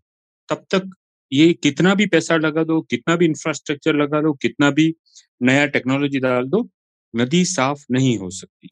तब 0.48 0.64
तक 0.74 0.90
ये 1.32 1.52
कितना 1.52 1.94
भी 1.94 2.06
पैसा 2.06 2.36
लगा 2.36 2.64
दो, 2.64 2.80
कितना 2.80 3.16
भी 3.16 3.24
इंफ्रास्ट्रक्चर 3.24 3.94
लगा 3.94 4.20
दो, 4.20 4.32
कितना 4.32 4.70
भी 4.70 4.94
नया 5.42 5.66
टेक्नोलॉजी 5.66 6.18
डाल 6.18 6.44
दो 6.44 6.68
नदी 7.16 7.44
साफ़ 7.44 7.84
नहीं 7.90 8.16
हो 8.18 8.30
सकती। 8.30 8.68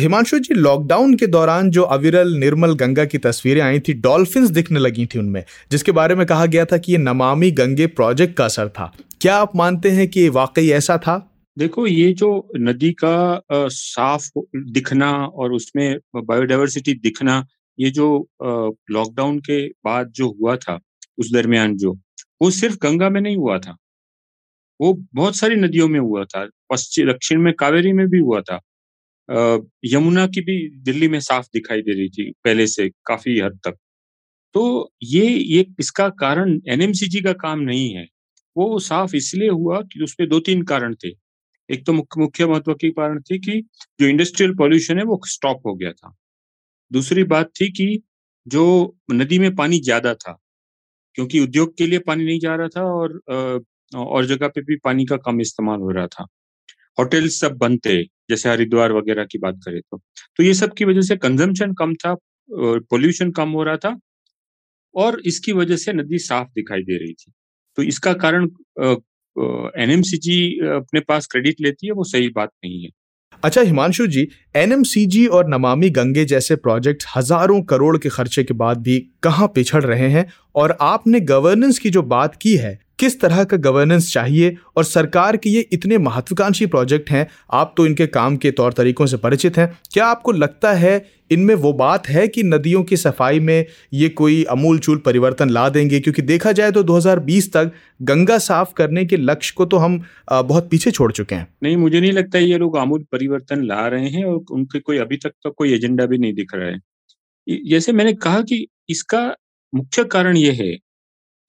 हिमांशु 0.00 0.38
जी 0.38 0.54
लॉकडाउन 0.54 1.14
के 1.14 1.26
दौरान 1.26 1.70
जो 1.70 1.82
अविरल 1.82 2.32
निर्मल 2.34 2.74
गंगा 2.74 3.04
की 3.04 3.18
तस्वीरें 3.18 3.60
आई 3.62 3.80
थी 3.80 3.94
डॉल्फिन 4.00 4.48
दिखने 4.52 4.80
लगी 4.80 5.06
थी 5.06 5.18
उनमें 5.18 5.42
जिसके 5.70 5.92
बारे 5.92 6.14
में 6.14 6.26
कहा 6.26 6.46
गया 6.46 6.64
था 6.64 6.78
कि 6.78 6.92
ये 6.92 6.98
नमामि 6.98 7.50
गंगे 7.50 7.86
प्रोजेक्ट 7.86 8.36
का 8.36 8.44
असर 8.44 8.68
था। 8.68 8.92
क्या 9.20 9.36
आप 9.36 9.56
मानते 9.56 9.90
हैं 9.90 10.08
कि 10.08 10.28
वाकई 10.28 10.68
ऐसा 10.70 10.98
था? 10.98 11.16
देखो 11.56 11.86
ये 11.86 12.12
जो 12.12 12.28
नदी 12.58 12.92
का 12.92 13.16
आ, 13.34 13.68
साफ़ 13.68 14.28
दिखना 14.56 15.12
और 15.12 15.52
उसमें 15.52 15.98
बायोडाइवर्सिटी 16.16 16.94
दिखना 16.94 17.46
ये 17.78 17.90
जो 17.90 18.06
लॉकडाउन 18.90 19.38
के 19.40 19.66
बाद 19.84 20.12
जो 20.14 20.28
हुआ 20.40 20.56
था 20.56 20.78
उस 21.18 21.32
दरमियान 21.32 21.76
जो 21.76 21.92
वो 22.42 22.50
सिर्फ़ 22.50 22.76
गंगा 22.82 23.08
में 23.08 23.20
नहीं 23.20 23.36
हुआ 23.36 23.58
था। 23.58 23.76
वो 24.80 24.92
बहुत 25.14 25.36
सारी 25.36 25.56
नदियों 25.56 25.88
में 25.88 25.98
हुआ 26.00 26.24
था 26.26 26.46
पश्चिम 26.70 27.10
दक्षिण 27.10 27.40
में 27.42 27.52
कावेरी 27.54 27.92
में 27.92 28.06
भी 28.08 28.18
हुआ 28.20 28.40
था। 28.42 28.60
यमुना 29.86 30.26
की 30.28 30.40
भी 30.42 30.58
दिल्ली 30.84 31.08
में 31.08 31.18
साफ़ 31.22 31.46
दिखाई 31.54 31.82
दे 31.82 31.92
रही 31.92 32.08
थी 32.10 32.30
पहले 32.44 32.66
से 32.68 32.88
काफ़ी 33.06 33.38
हद 33.40 33.58
तक। 33.66 33.76
तो 34.54 34.92
ये 35.04 35.26
ये 35.28 35.66
इसका 35.80 36.08
कारण 36.18 36.60
एनएमसीजी 36.68 37.20
का 37.22 37.32
काम 37.36 37.60
नहीं 37.62 37.94
है। 37.94 38.06
वो 38.56 38.78
साफ़ 38.80 39.16
इसलिए 39.16 39.48
हुआ 39.50 39.80
कि 39.82 40.02
उसमें 40.04 40.28
दो 40.28 40.40
तीन 40.40 40.62
कारण 40.64 40.94
थे। 40.96 41.08
एक 41.68 41.84
तो 41.86 41.92
मुख्य 41.92 42.20
मुख्य 42.20 42.46
महत्व 42.46 42.74
के 42.74 42.90
कारण 42.92 43.20
थी 43.22 43.38
कि 43.40 43.60
जो 44.00 44.06
इंडस्ट्रियल 44.06 44.54
पॉल्यूशन 44.56 44.98
है 44.98 45.04
वो 45.04 45.20
स्टॉप 45.26 45.66
हो 45.66 45.74
गया 45.74 45.92
था। 45.92 46.14
दूसरी 46.90 47.24
बात 47.26 47.50
थी 47.60 47.68
कि 47.72 48.02
जो 48.46 48.64
नदी 49.12 49.38
में 49.38 49.54
पानी 49.56 49.80
ज़्यादा 49.80 50.14
था, 50.16 50.38
क्योंकि 51.16 51.40
उद्योग 51.40 51.76
के 51.78 51.86
लिए 51.86 51.98
पानी 52.00 52.24
नहीं 52.24 52.38
जा 52.40 52.54
रहा 52.56 52.68
था 52.68 52.82
और 52.84 53.20
और 53.92 54.26
जगह 54.26 54.48
पे 54.48 54.60
भी 54.62 54.76
पानी 54.84 55.04
का 55.06 55.16
कम 55.18 55.40
इस्तेमाल 55.40 55.80
हो 55.80 55.90
रहा 55.90 56.06
था। 56.08 56.26
होटल 56.98 57.28
सब 57.30 57.56
बंद 57.56 57.78
थे, 57.86 58.02
जैसे 58.02 58.48
हरिद्वार 58.48 58.92
वगैरह 58.92 59.24
की 59.24 59.38
बात 59.38 59.60
करें 59.64 59.80
तो। 59.80 60.00
तो 60.36 60.42
ये 60.42 60.54
सब 60.54 60.72
की 60.74 60.84
वजह 60.84 61.00
से 61.02 61.16
कंजम्पशन 61.18 61.72
कम 61.74 61.94
था 61.96 62.14
पोल्यूशन 62.50 63.30
कम 63.32 63.50
हो 63.50 63.62
रहा 63.64 63.76
था 63.76 63.96
और 64.94 65.20
इसकी 65.26 65.52
वजह 65.52 65.76
से 65.76 65.92
नदी 65.92 66.18
साफ़ 66.20 66.48
दिखाई 66.50 66.82
दे 66.82 66.98
रही 66.98 67.12
थी। 67.14 67.32
तो 67.78 67.82
इसका 67.84 68.12
कारण 68.14 68.48
एनएमसीजी 69.78 70.38
अपने 70.68 71.00
पास 71.00 71.26
क्रेडिट 71.26 71.60
लेती 71.60 71.86
है, 71.86 71.92
वो 71.92 72.04
सही 72.04 72.28
बात 72.30 72.50
नहीं 72.64 72.82
है। 72.82 72.90
अच्छा 73.42 73.60
हिमांशु 73.62 74.06
जी, 74.06 74.28
एनएमसीजी 74.56 75.26
और 75.28 75.48
नमामि 75.48 75.90
गंगे 75.90 76.24
जैसे 76.24 76.56
प्रोजेक्ट 76.56 77.04
हज़ारों 77.16 77.60
करोड़ 77.64 77.96
के 77.98 78.08
खर्चे 78.08 78.44
के 78.44 78.54
बाद 78.54 78.78
भी 78.82 78.98
कहाँ 79.22 79.48
पिछड़ 79.54 79.82
रहे 79.84 80.08
हैं? 80.10 80.26
और 80.54 80.76
आपने 80.82 81.20
गवर्नेंस 81.22 81.78
की 81.78 81.90
जो 81.90 82.02
बात 82.04 82.36
की 82.36 82.56
है 82.56 82.78
किस 82.98 83.20
तरह 83.20 83.42
का 83.44 83.56
गवर्नेंस 83.58 84.12
चाहिए 84.12 84.56
और 84.76 84.84
सरकार 84.84 85.36
के 85.36 85.50
ये 85.50 85.60
इतने 85.72 85.98
महत्वाकांक्षी 85.98 86.66
प्रोजेक्ट 86.66 87.10
हैं, 87.10 87.26
आप 87.52 87.74
तो 87.76 87.86
इनके 87.86 88.06
काम 88.08 88.36
के 88.36 88.50
तौर 88.50 88.72
तरीकों 88.72 89.06
से 89.06 89.16
परिचित 89.16 89.58
हैं। 89.58 89.68
क्या 89.92 90.06
आपको 90.06 90.32
लगता 90.32 90.72
है 90.74 91.04
इनमें 91.30 91.54
वो 91.54 91.72
बात 91.72 92.08
है 92.08 92.26
कि 92.28 92.42
नदियों 92.42 92.82
की 92.84 92.96
सफ़ाई 92.96 93.40
में 93.40 93.66
ये 93.92 94.08
कोई 94.10 94.42
अमूल 94.44 94.78
चूल 94.78 94.98
परिवर्तन 94.98 95.50
ला 95.50 95.68
देंगे? 95.68 96.00
क्योंकि 96.00 96.22
देखा 96.22 96.52
जाए 96.52 96.72
तो 96.72 96.82
2020 96.82 97.52
तक 97.52 97.72
गंगा 98.02 98.38
साफ़ 98.38 98.72
करने 98.76 99.04
के 99.04 99.16
लक्ष्य 99.16 99.54
को 99.56 99.64
तो 99.64 99.76
हम 99.76 100.00
बहुत 100.30 100.68
पीछे 100.70 100.90
छोड़ 100.90 101.10
चुके 101.12 101.34
हैं। 101.34 101.46
नहीं, 101.62 101.76
मुझे 101.76 102.00
नहीं 102.00 102.12
लगता 102.12 102.38
ये 102.38 102.58
लोग 102.58 102.78
आमूल 102.78 103.04
परिवर्तन 103.12 103.64
ला 103.64 103.86
रहे 103.88 104.08
हैं 104.08 104.24
और 104.24 104.40
उनके 104.50 104.80
कोई 104.80 104.98
अभी 104.98 105.16
तक 105.16 105.32
तो 105.42 105.50
कोई 105.50 105.74
एजेंडा 105.74 106.06
भी 106.06 106.18
नहीं 106.18 106.34
दिख 106.34 106.54
रहा 106.54 106.68
है। 106.68 106.80
जैसे 107.68 107.92
मैंने 107.92 108.12
कहा 108.14 108.40
कि 108.42 108.66
इसका 108.88 109.26
मुख्य 109.72 110.04
कारण 110.06 110.36
ये 110.36 110.52
है 110.54 110.76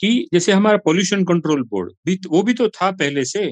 कि 0.01 0.27
जैसे 0.33 0.51
हमारा 0.51 0.77
पोल्यूशन 0.77 1.23
कंट्रोल 1.25 1.63
बोर्ड 1.63 1.91
भी 2.07 2.19
वो 2.29 2.41
भी 2.43 2.53
तो 2.53 2.69
था 2.69 2.91
पहले 2.91 3.25
से। 3.25 3.45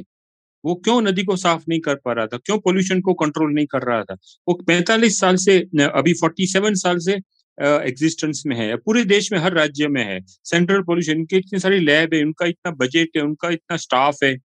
वो 0.65 0.75
क्यों 0.75 1.01
नदी 1.01 1.23
को 1.23 1.35
साफ़ 1.37 1.63
नहीं 1.69 1.79
कर 1.81 1.95
पा 2.05 2.13
रहा 2.13 2.27
था? 2.27 2.37
क्यों 2.45 2.57
पोल्यूशन 2.59 3.01
को 3.01 3.13
कंट्रोल 3.15 3.53
नहीं 3.53 3.65
कर 3.71 3.83
रहा 3.91 4.03
था? 4.03 4.15
वो 4.47 4.53
45 4.67 5.19
साल 5.19 5.35
से 5.45 5.59
अभी 5.95 6.13
47 6.15 6.75
साल 6.77 6.97
से 7.07 7.13
एग्जिस्टेंस 7.87 8.43
में 8.47 8.55
है। 8.57 8.75
पूरे 8.77 9.03
देश 9.05 9.31
में, 9.33 9.39
हर 9.39 9.53
राज्य 9.53 9.87
में 9.89 10.03
है। 10.05 10.19
सेंट्रल 10.27 10.81
पोल्यूशन 10.83 11.25
की 11.25 11.37
इतनी 11.37 11.59
सारी 11.59 11.79
लैब 11.79 12.13
है, 12.13 12.23
उनका 12.23 12.45
इतना 12.47 12.71
बजट 12.81 13.17
है, 13.17 13.23
उनका 13.23 13.49
इतना 13.51 13.77
स्टाफ 13.77 14.17
है। 14.23 14.35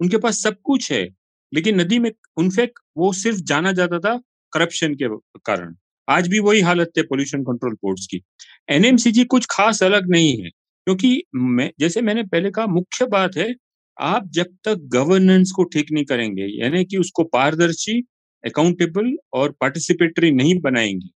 उनके 0.00 0.18
पास 0.18 0.42
सब 0.42 0.56
कुछ 0.64 0.92
है। 0.92 1.06
लेकिन 1.52 1.80
नदी 1.80 1.98
में 1.98 2.10
उनफेक्ट 2.36 2.78
वो 2.96 3.12
सिर्फ़ 3.14 3.38
जाना 3.48 3.72
जाता 3.72 3.98
था 4.00 4.16
करप्शन 4.52 4.94
के 5.02 5.08
कारण। 5.46 5.74
आज 6.08 6.28
भी 6.28 6.38
वही 6.40 6.60
हालत 6.60 6.92
है 6.98 7.02
पोल्यूशन 7.04 7.42
कंट्रोल 7.44 7.74
बोर्ड्स 7.74 8.06
की। 8.06 8.22
एनएमसीजी 8.70 9.24
कुछ 9.26 9.46
खास 9.50 9.82
अलग 9.82 10.10
नहीं 10.10 10.36
है। 10.42 10.50
क्योंकि 10.88 11.22
मैं, 11.34 11.70
जैसे 11.80 12.00
मैंने 12.02 12.22
पहले 12.24 12.50
कहा, 12.50 12.66
मुख्य 12.68 13.06
बात 13.08 13.36
है, 13.36 13.54
आप 13.96 14.28
जब 14.30 14.46
तक 14.64 14.78
गवर्नेंस 14.92 15.50
को 15.56 15.64
ठीक 15.64 15.90
नहीं 15.92 16.04
करेंगे, 16.04 16.44
यानी 16.62 16.84
कि 16.84 16.96
उसको 16.96 17.24
पारदर्शी 17.26 17.98
अकाउंटेबल 18.44 19.12
और 19.34 19.50
पार्टिसिपेटरी 19.60 20.30
नहीं 20.32 20.58
बनाएँगे 20.60 21.08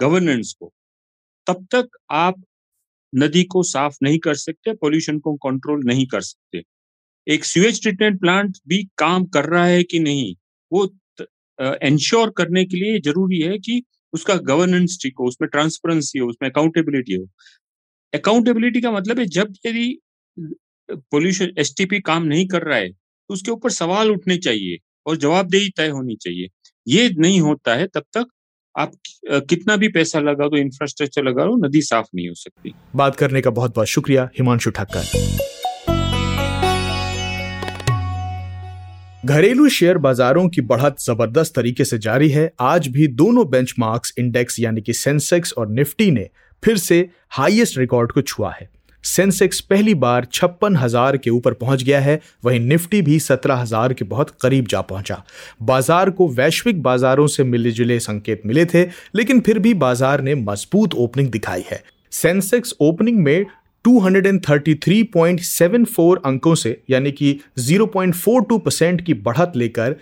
गवर्नेंस 0.00 0.54
को, 0.60 0.72
तब 1.46 1.66
तक 1.72 1.88
आप 2.12 2.42
नदी 3.12 3.44
को 3.46 3.62
साफ़ 3.64 3.96
नहीं 4.02 4.18
कर 4.20 4.34
सकते 4.36 4.74
पोल्यूशन 4.76 5.18
को 5.20 5.34
कंट्रोल 5.40 5.84
नहीं 5.86 6.06
कर 6.08 6.20
सकते। 6.22 6.62
एक 7.26 7.44
सीवेज 7.44 7.82
ट्रीटमेंट 7.82 8.20
प्लांट 8.20 8.58
भी 8.68 8.82
काम 8.98 9.24
कर 9.34 9.46
रहा 9.46 9.66
है 9.66 9.82
कि 9.84 10.00
नहीं, 10.00 10.34
वो 10.72 10.86
इंश्योर 11.84 12.30
करने 12.38 12.64
के 12.64 12.76
लिए 12.76 13.00
ज़रूरी 13.02 13.40
है 13.42 13.58
कि 13.60 13.82
उसका 14.12 14.34
गवर्नेंस 14.46 14.98
ठीक 15.02 15.14
हो, 15.20 15.26
उसमें 15.28 15.48
ट्रांसपेरेंसी 15.50 16.18
हो, 16.18 16.28
उसमें 16.28 16.50
अकाउंटेबिलिटी 16.50 17.14
हो। 17.14 17.26
अकाउंटेबिलिटी 18.14 18.80
का 18.80 18.90
मतलब 18.92 19.18
है, 19.18 19.24
जब 19.26 19.54
यदि 19.66 19.98
पोल्यूशन 20.88 21.52
एसटीपी 21.58 22.00
काम 22.02 22.24
नहीं 22.24 22.46
कर 22.48 22.62
रहा 22.62 22.78
है 22.78 22.88
तो 22.90 23.34
उसके 23.34 23.50
ऊपर 23.50 23.70
सवाल 23.72 24.10
उठने 24.10 24.36
चाहिए 24.38 24.78
और 25.06 25.16
जवाबदेही 25.16 25.68
तय 25.76 25.88
होनी 25.88 26.16
चाहिए। 26.16 26.48
ये 26.86 27.08
नहीं 27.18 27.40
होता 27.40 27.74
है 27.74 27.86
तब 27.86 28.04
तक 28.16 28.26
आप 28.74 28.92
कितना 29.48 29.76
भी 29.76 29.88
पैसा 29.88 30.20
लगा 30.20 30.48
दो 30.48 30.56
इंफ्रास्ट्रक्चर 30.56 31.24
लगा 31.24 31.44
दो, 31.44 31.56
नदी 31.58 31.82
साफ़ 31.82 32.06
नहीं 32.14 32.28
हो 32.28 32.34
सकती। 32.34 32.74
बात 32.96 33.16
करने 33.16 33.40
का 33.40 33.50
बहुत 33.50 33.74
बहुत 33.74 33.88
शुक्रिया, 33.88 34.28
हिमांशु 34.38 34.70
ठक्कर। 34.70 35.02
घरेलू 39.24 39.68
शेयर 39.70 39.98
बाजारों 39.98 40.48
की 40.48 40.60
बढ़त 40.62 40.96
ज़बरदस्त 41.00 41.54
तरीके 41.54 41.84
से 41.84 41.98
जारी 41.98 42.28
है। 42.30 42.50
आज 42.60 42.88
भी 42.88 43.06
दोनों 43.10 43.48
बेंचमार्क्स 43.50 44.14
इंडेक्स 44.18 44.60
यानी 44.60 44.80
कि 44.80 44.92
सेंसेक्स 44.94 45.52
और 45.52 45.70
निफ्टी 45.70 46.10
ने 46.10 46.28
फिर 46.64 46.76
से 46.76 47.08
हाईएस्ट 47.30 47.78
रिकॉर्ड 47.78 48.12
को 48.12 48.22
छुआ 48.22 48.52
है। 48.52 48.68
सेंसेक्स 49.04 49.60
पहली 49.60 49.94
बार 49.94 50.26
छप्पन 50.32 50.76
हज़ार 50.76 51.16
के 51.16 51.30
ऊपर 51.30 51.52
पहुँच 51.52 51.82
गया 51.82 52.00
है। 52.00 52.20
वहीं 52.44 52.60
निफ्टी 52.60 53.02
भी 53.02 53.20
सत्रह 53.20 53.54
हज़ार 53.54 53.92
के 53.92 54.04
बहुत 54.04 54.30
करीब 54.40 54.66
जा 54.66 54.80
पहुँचा। 54.80 55.24
बाज़ार 55.62 56.10
को 56.10 56.28
वैश्विक 56.28 56.82
बाजारों 56.82 57.26
से 57.26 57.44
मिले 57.44 57.70
जुले 57.70 58.00
संकेत 58.00 58.42
मिले 58.46 58.64
थे, 58.64 58.88
लेकिन 59.14 59.40
फिर 59.40 59.58
भी 59.58 59.74
बाज़ार 59.74 60.20
ने 60.20 60.34
मज़बूत 60.34 60.94
ओपनिंग 60.94 61.30
दिखाई 61.30 61.64
है। 61.70 61.84
सेंसेक्स 62.12 62.74
ओपनिंग 62.80 63.18
में 63.18 63.46
233.74 63.84 66.16
अंकों 66.24 66.54
से, 66.54 66.82
यानी 66.90 67.12
कि 67.12 67.40
0.42 67.58 68.58
परसेंट 68.58 69.06
की 69.06 69.14
बढ़त 69.14 69.52
लेकर 69.56 69.96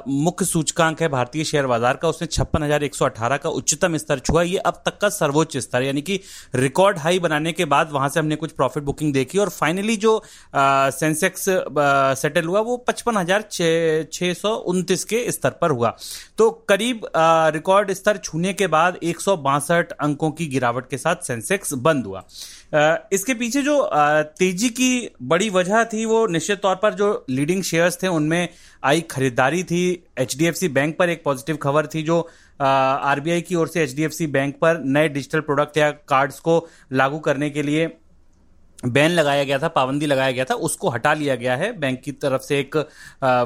मुख्य 0.08 0.46
सूचकांक 0.46 1.02
है 1.02 1.08
भारतीय 1.10 1.44
शेयर 1.44 1.68
बाज़ार 1.68 1.98
का 1.98 2.10
उसने 2.10 2.28
छप्पन 2.28 2.68
का 3.38 3.50
उच्चतम 3.52 3.98
स्तर 3.98 4.20
छुआ। 4.20 4.42
ये 4.44 4.58
अब 4.58 4.82
तक 4.86 4.98
का 5.02 5.10
सर्वोच्च 5.12 5.58
स्तर, 5.58 5.84
यानी 5.84 6.02
कि 6.02 6.20
रिकॉर्ड 6.56 6.98
हाई 7.00 7.20
बनाने 7.20 7.52
के 7.52 7.66
बाद 7.66 7.92
वहाँ 7.92 8.10
से 8.10 8.20
हमने 8.20 8.36
कुछ 8.36 8.52
प्रॉफिट 8.54 8.84
बुकिंग 8.84 9.14
देखी 9.14 9.38
और 9.38 9.50
फाइनली 9.52 9.96
जो 9.98 10.22
सेंसेक्स 10.56 11.46
सेटल 12.22 12.46
हुआ 12.46 12.60
वो 12.62 12.78
पचपन 12.88 13.26
के 15.06 15.32
स्तर 15.32 15.50
पर 15.62 15.72
हुआ। 15.72 15.96
तो 16.38 16.50
करीब 16.70 17.08
रिकॉर्ड 17.54 17.92
स्तर 17.94 18.18
छूने 18.20 18.54
के 18.54 18.68
बाद 18.70 18.98
एक 19.04 19.13
अंकों 19.94 20.30
की 20.32 20.46
गिरावट 20.48 20.90
के 20.90 20.98
साथ 20.98 21.24
सेंसेक्स 21.24 21.74
बंद 21.76 22.06
हुआ। 22.06 22.24
इसके 23.14 23.34
पीछे 23.34 23.62
जो 23.62 23.90
तेज़ी 24.40 24.70
की 24.70 25.10
बड़ी 25.24 25.50
वजह 25.50 25.84
थी 25.84 26.06
वो 26.06 26.26
निश्चित 26.28 26.62
तौर 26.62 26.76
पर 26.76 26.94
जो 26.94 27.26
लीडिंग 27.30 27.64
शेयर्स 27.64 27.98
थे, 28.04 28.08
उनमें 28.08 28.50
आई 28.84 29.02
खरीदारी 29.02 29.64
थी। 29.64 30.04
एचडीएफसी 30.20 30.68
बैंक 30.70 30.98
पर 30.98 31.10
एक 31.10 31.24
पॉजिटिव 31.24 31.58
खबर 31.58 31.88
थी 31.88 32.04
जो 32.04 32.20
आरबीआई 32.60 33.42
की 33.42 33.56
ओर 33.56 33.68
से 33.68 33.84
एचडीएफसी 33.84 34.28
बैंक 34.28 34.56
पर 34.56 34.80
नए 34.80 35.08
डिजिटल 35.10 35.40
प्रोडक्ट 35.42 35.78
या 35.78 35.90
कार्ड्स 35.92 36.40
को 36.40 36.68
लागू 36.92 37.20
करने 37.20 37.50
के 37.50 37.64
लिए 37.64 37.88
बैन 38.84 39.12
लगाया 39.12 39.44
गया 39.44 39.58
था, 39.60 39.68
पाबंदी 39.70 40.06
लगाया 40.06 40.32
गया 40.32 40.46
था, 40.46 40.54
उसको 40.56 40.90
हटा 40.90 41.14
लिया 41.14 41.36
गया 41.36 41.56
है। 41.56 41.72
बैंक 41.80 42.02
की 42.02 42.12
तरफ़ 42.14 42.42
से 42.42 42.60
एक 42.60 42.76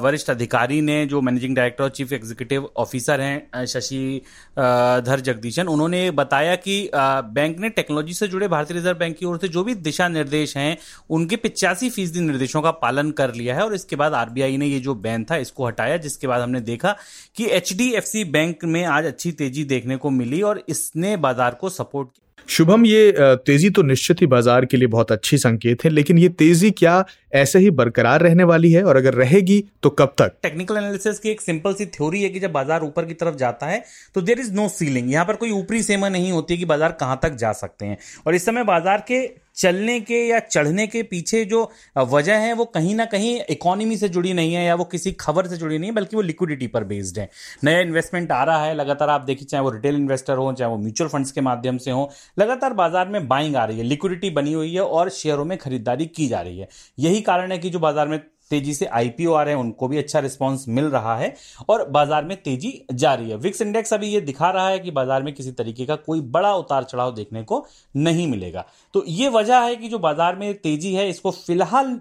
वरिष्ठ 0.04 0.30
अधिकारी 0.30 0.80
ने, 0.82 1.06
जो 1.06 1.22
मैनेजिंग 1.22 1.56
डायरेक्टर 1.56 1.84
और 1.84 1.90
चीफ 1.92 2.14
एग्जीक्यूटिव 2.14 2.70
ऑफिसर 2.78 3.22
हैं 3.22 3.66
शशि 3.68 4.22
धर 4.58 5.20
जगदीशन, 5.22 5.68
उन्होंने 5.68 6.10
बताया 6.14 6.56
कि 6.58 6.90
बैंक 6.94 7.60
ने 7.60 7.70
टेक्नोलॉजी 7.72 8.14
से 8.14 8.28
जुड़े 8.28 8.48
भारतीय 8.48 8.78
रिज़र्व 8.78 8.98
बैंक 8.98 9.18
की 9.18 9.26
ओर 9.26 9.38
से 9.38 9.48
जो 9.48 9.64
भी 9.64 9.76
दिशा 9.78 10.08
निर्देश 10.08 10.58
हैं, 10.58 10.78
उनके 11.10 11.36
पिचासी 11.38 11.90
फ़ीसदी 11.90 12.22
निर्देशों 12.22 12.62
का 12.62 12.72
पालन 12.80 13.12
कर 13.14 13.34
लिया 13.34 13.56
है 13.56 13.66
और 13.66 13.76
इसके 13.76 13.96
बाद 13.96 14.14
आरबीआई 14.16 14.58
ने 14.58 14.68
ये 14.68 14.80
जो 14.80 14.96
बैन 14.98 15.26
था, 15.26 15.38
इसको 15.38 15.68
हटाया, 15.68 15.98
जिसके 15.98 16.28
बाद 16.28 16.42
हमने 16.42 16.62
देखा 16.64 16.96
कि 17.38 17.46
एचडीएफसी 17.52 18.24
बैंक 18.28 18.66
में 18.66 18.84
आज 18.86 19.06
अच्छी 19.06 19.32
तेज़ी 19.34 19.64
देखने 19.66 19.98
को 19.98 20.10
मिली 20.12 20.42
और 20.44 20.64
इसने 20.70 21.16
बाज़ार 21.18 21.54
को 21.54 21.70
सपोर्ट 21.72 22.10
किया। 22.10 22.26
शुभम, 22.48 22.86
ये 22.86 23.14
तेज़ी 23.46 23.70
तो 23.70 23.82
निश्चित 23.84 24.22
ही 24.22 24.28
बाज़ार 24.28 24.66
के 24.66 24.78
लिए 24.78 24.88
बहुत 24.88 25.12
अच्छी 25.12 25.38
संकेत 25.38 25.84
है, 25.86 25.90
लेकिन 25.90 26.18
ये 26.18 26.30
तेज़ी 26.32 26.72
क्या 26.74 27.04
ऐसे 27.34 27.60
ही 27.60 27.70
बरकरार 27.72 28.22
रहने 28.22 28.44
वाली 28.44 28.72
है? 28.72 28.84
और 28.84 28.98
अगर 28.98 29.14
रहेगी 29.14 29.64
तो 29.84 29.90
कब 29.92 30.14
तक? 30.18 30.32
टेक्निकल 30.44 30.78
एनालिसिस 30.78 31.20
की 31.20 31.30
एक 31.30 31.42
सिंपल 31.42 31.74
सी 31.74 31.86
थ्योरी 31.88 32.22
है 32.24 32.30
कि 32.30 32.40
जब 32.40 32.52
बाज़ार 32.52 32.84
ऊपर 32.84 33.06
की 33.06 33.14
तरफ़ 33.16 33.36
जाता 33.38 33.66
है 33.66 33.84
तो 34.16 34.22
देर 34.22 34.40
इज़ 34.40 34.54
नो 34.54 34.68
सीलिंग 34.70 35.12
यहाँ 35.12 35.26
पर 35.26 35.36
कोई 35.36 35.52
ऊपरी 35.54 35.82
सीमा 35.84 36.10
नहीं 36.10 36.32
होती 36.32 36.58
कि 36.58 36.66
बाज़ार 36.66 36.92
कहाँ 37.00 37.20
तक 37.24 37.36
जा 37.36 37.52
सकते 37.54 37.86
हैं। 37.86 37.98
और 38.28 38.36
इस 38.36 38.46
समय 38.46 38.64
बाज़ार 38.66 39.04
के 39.08 39.26
चलने 39.58 40.00
के 40.02 40.16
या 40.28 40.40
चढ़ने 40.42 40.86
के 40.88 41.02
पीछे 41.04 41.44
जो 41.46 41.62
वजह 41.98 42.38
है, 42.38 42.54
वो 42.54 42.66
कहीं 42.68 42.96
ना 42.96 43.06
कहीं 43.06 43.40
इकोनॉमी 43.50 43.98
से 43.98 44.10
जुड़ी 44.10 44.34
नहीं 44.34 44.54
है 44.54 44.66
या 44.66 44.76
वो 44.76 44.84
किसी 44.86 45.12
खबर 45.20 45.48
से 45.48 45.58
जुड़ी 45.58 45.78
नहीं 45.78 45.90
है, 45.90 45.96
बल्कि 45.96 46.16
वो 46.16 46.22
लिक्विडिटी 46.22 46.68
पर 46.68 46.84
बेस्ड 46.84 47.20
है। 47.20 47.30
नया 47.64 47.80
इन्वेस्टमेंट 47.80 48.32
आ 48.32 48.44
रहा 48.44 48.66
है, 48.66 48.74
लगातार 48.76 49.10
आप 49.10 49.22
देखिए, 49.22 49.46
चाहे 49.46 49.64
वो 49.64 49.70
रिटेल 49.70 49.96
इन्वेस्टर 49.96 50.38
हो, 50.38 50.52
चाहे 50.54 50.72
वो 50.72 50.78
म्यूचुअल 50.78 51.10
फंड्स 51.10 51.32
के 51.32 51.42
माध्यम 51.42 51.78
से 51.78 51.92
हो, 51.92 52.10
लगातार 52.40 52.74
बाज़ार 52.76 53.08
में 53.08 53.28
बाइंग 53.28 53.56
आ 53.56 53.66
रही 53.66 53.78
है 53.78 53.84
लिक्विडिटी 53.86 54.30
बनी 54.32 54.54
हुई 54.54 54.74
है 54.74 54.82
और 54.82 55.10
शेयरों 55.12 55.46
में 55.46 55.58
खरीदारी 55.58 56.06
की 56.08 56.28
जा 56.28 56.42
रही 56.42 56.60
है। 56.60 56.68
यही 57.00 57.22
कारण 57.22 57.52
है 57.52 57.58
कि 57.58 57.70
जो 57.70 57.80
बाज़ार 57.80 58.08
में 58.08 58.20
तेज़ी 58.52 58.74
से 58.74 58.86
आईपीओ 58.88 59.34
आ 59.34 59.44
रहे 59.44 59.54
हैं, 59.54 59.62
उनको 59.62 59.88
भी 59.88 59.98
अच्छा 59.98 60.20
रिस्पांस 60.20 60.66
मिल 60.70 60.86
रहा 60.88 61.16
है 61.18 61.34
और 61.70 61.88
बाज़ार 61.90 62.26
में 62.26 62.36
तेज़ी 62.38 62.72
जा 62.94 63.14
रही 63.14 63.30
है। 63.30 63.38
विक्स 63.38 63.62
इंडेक्स 63.62 63.94
अभी 63.94 64.08
ये 64.08 64.22
दिखा 64.24 64.50
रहा 64.52 64.68
है 64.70 64.80
कि 64.80 64.92
बाज़ार 64.92 65.24
में 65.24 65.34
किसी 65.34 65.52
तरीके 65.54 65.86
का 65.86 65.96
कोई 65.98 66.22
बड़ा 66.22 66.54
उतार 66.56 66.84
चढ़ाव 66.84 67.14
देखने 67.16 67.44
को 67.44 67.66
नहीं 67.96 68.28
मिलेगा। 68.28 68.66
तो 68.94 69.04
ये 69.08 69.30
वजह 69.30 69.60
है 69.60 69.76
कि 69.76 69.88
जो 69.88 70.00
बाज़ार 70.00 70.36
में 70.36 70.54
तेज़ी 70.56 70.94
है, 70.94 71.10
इसको 71.10 71.32
फ़िलहाल 71.32 72.00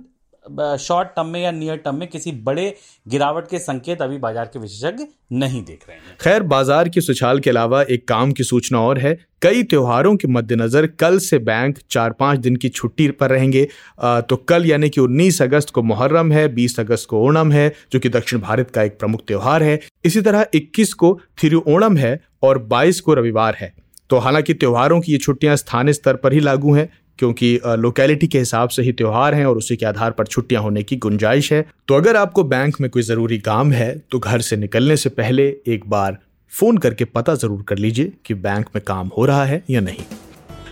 शॉर्ट 0.78 1.09
टर्म 1.09 1.26
में 1.26 1.40
या 1.42 1.50
नियर 1.50 1.76
टर्म 1.76 1.96
में 1.96 2.09
किसी 2.09 2.32
बड़े 2.42 2.74
गिरावट 3.06 3.48
के 3.48 3.59
संकेत 3.59 4.02
अभी 4.02 4.18
बाज़ार 4.18 4.44
के 4.44 4.59
विशेषज्ञ 4.59 5.04
नहीं 5.32 5.62
देख 5.64 5.85
रहे 5.88 5.96
हैं। 5.96 6.16
खैर, 6.20 6.42
बाज़ार 6.42 6.88
की 6.88 7.00
सुछाल 7.00 7.38
के 7.40 7.50
अलावा 7.50 7.82
एक 7.82 8.06
काम 8.09 8.32
की 8.32 8.44
सूचना 8.44 8.80
और 8.80 8.98
है। 8.98 9.14
कई 9.42 9.62
त्योहारों 9.62 10.14
के 10.16 10.28
मद्देनजर 10.28 10.87
कल 11.00 11.18
से 11.18 11.38
बैंक 11.40 11.78
चार 11.90 12.12
पाँच 12.12 12.38
दिन 12.38 12.56
की 12.56 12.68
छुट्टी 12.68 13.09
पर 13.11 13.30
रहेंगे। 13.30 13.64
तो 14.00 14.37
कल 14.38 14.66
यानी 14.66 14.88
कि 14.88 15.00
19 15.00 15.40
अगस्त 15.42 15.70
को 15.70 15.82
मुहर्रम 15.82 16.32
है 16.32 16.48
20 16.54 16.78
अगस्त 16.80 17.09
को 17.09 17.20
ओणम 17.20 17.52
है, 17.52 17.72
जो 17.92 18.00
कि 18.00 18.09
दक्षिण 18.09 18.40
भारत 18.40 18.70
का 18.70 18.82
एक 18.82 18.98
प्रमुख 18.98 19.26
त्योहार 19.26 19.62
है। 19.62 19.80
इसी 20.04 20.20
तरह 20.20 20.46
21 20.54 20.92
को 20.94 21.18
थिरुओणम 21.42 21.96
है 21.96 22.20
और 22.42 22.59
22 22.66 23.00
को 23.00 23.14
रविवार 23.14 23.56
है। 23.61 23.72
तो 24.11 24.18
हालाँकि 24.18 24.54
त्योहारों 24.54 25.00
की 25.00 25.12
ये 25.12 25.18
छुट्टियाँ 25.18 25.56
स्थानीय 25.56 25.92
स्तर 25.92 26.16
पर 26.16 26.32
ही 26.32 26.40
लागू 26.40 26.74
हैं। 26.74 26.88
क्योंकि 27.18 27.59
लोकेलिटी 27.66 28.26
के 28.26 28.38
हिसाब 28.38 28.68
से 28.68 28.83
ही 28.83 28.92
त्यौहार 28.92 29.35
हैं 29.35 29.46
और 29.46 29.57
उसी 29.57 29.76
के 29.76 29.87
आधार 29.87 30.11
पर 30.11 30.26
छुट्टियाँ 30.26 30.62
होने 30.62 30.83
की 30.83 30.96
गुंजाइश 30.98 31.52
है। 31.52 31.64
तो 31.88 31.94
अगर 31.94 32.16
आपको 32.16 32.44
बैंक 32.44 32.81
में 32.81 32.90
कोई 32.90 33.02
ज़रूरी 33.02 33.38
काम 33.40 33.72
है 33.72 33.94
तो 34.11 34.18
घर 34.18 34.40
से 34.40 34.57
निकलने 34.57 34.96
से 34.96 35.09
पहले 35.12 35.48
एक 35.66 35.88
बार 35.88 36.18
फ़ोन 36.52 36.79
करके 36.79 37.05
पता 37.07 37.35
ज़रूर 37.35 37.62
कर 37.62 37.79
लीजिए 37.79 38.12
कि 38.26 38.35
बैंक 38.37 38.68
में 38.74 38.83
काम 38.87 39.11
हो 39.18 39.24
रहा 39.24 39.44
है 39.44 39.62
या 39.70 39.81
नहीं। 39.81 40.05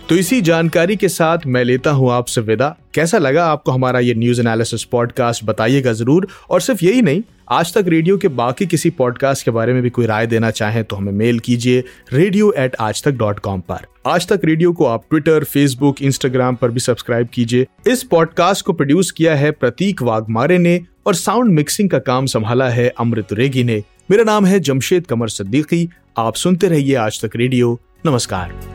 तो 0.09 0.15
इसी 0.15 0.39
जानकारी 0.41 0.95
के 0.95 1.09
साथ 1.09 1.45
मैं 1.47 1.63
लेता 1.63 1.91
हूँ 1.91 2.11
आपसे 2.11 2.41
विदा। 2.41 2.67
कैसा 2.93 3.17
लगा 3.17 3.45
आपको 3.45 3.71
हमारा 3.71 3.99
ये 3.99 4.13
न्यूज़ 4.13 4.41
एनालिसिस 4.41 4.83
पॉडकास्ट 4.83 5.43
बताइएगा 5.43 5.93
ज़रूर। 5.93 6.27
और 6.49 6.61
सिर्फ़ 6.61 6.83
यही 6.85 7.01
नहीं, 7.01 7.21
आज 7.51 7.73
तक 7.73 7.85
रेडियो 7.87 8.17
के 8.17 8.27
बाकी 8.27 8.65
किसी 8.65 8.89
पॉडकास्ट 8.89 9.45
के 9.45 9.51
बारे 9.51 9.73
में 9.73 9.81
भी 9.83 9.89
कोई 9.89 10.05
राय 10.05 10.27
देना 10.27 10.51
चाहें 10.51 10.83
तो 10.83 10.95
हमें 10.95 11.11
मेल 11.11 11.39
कीजिए 11.39 11.83
रेडियो 12.13 12.51
एट 12.57 12.75
आज 12.79 13.03
तक 13.03 13.11
डॉट 13.13 13.39
कॉम 13.39 13.61
पर। 13.61 13.85
आज 14.07 14.27
तक 14.27 14.41
रेडियो 14.45 14.73
को 14.73 14.85
आप 14.85 15.05
ट्विटर 15.09 15.43
फेसबुक 15.43 16.01
इंस्टाग्राम 16.01 16.55
पर 16.55 16.71
भी 16.71 16.79
सब्सक्राइब 16.79 17.29
कीजिए। 17.33 17.65
इस 17.87 18.03
पॉडकास्ट 18.03 18.65
को 18.65 18.73
प्रोड्यूस 18.73 19.11
किया 19.11 19.35
है 19.35 19.51
प्रतीक 19.53 20.01
वाघमारे 20.01 20.57
ने 20.57 20.79
और 21.07 21.15
साउंड 21.15 21.53
मिक्सिंग 21.53 21.89
का 21.89 21.99
काम 22.01 22.25
संभाला 22.25 22.69
है 22.69 22.87
अमृत 22.89 23.33
रेगी 23.33 23.63
ने। 23.63 23.83
मेरा 24.11 24.23
नाम 24.23 24.45
है 24.45 24.59
जमशेद 24.59 25.07
कमर 25.07 25.29
सद्दीकी। 25.29 25.87
आप 26.17 26.35
सुनते 26.35 26.67
रहिए 26.67 26.95
आज 26.97 27.21
तक 27.25 27.35
रेडियो। 27.35 27.79
नमस्कार। 28.05 28.74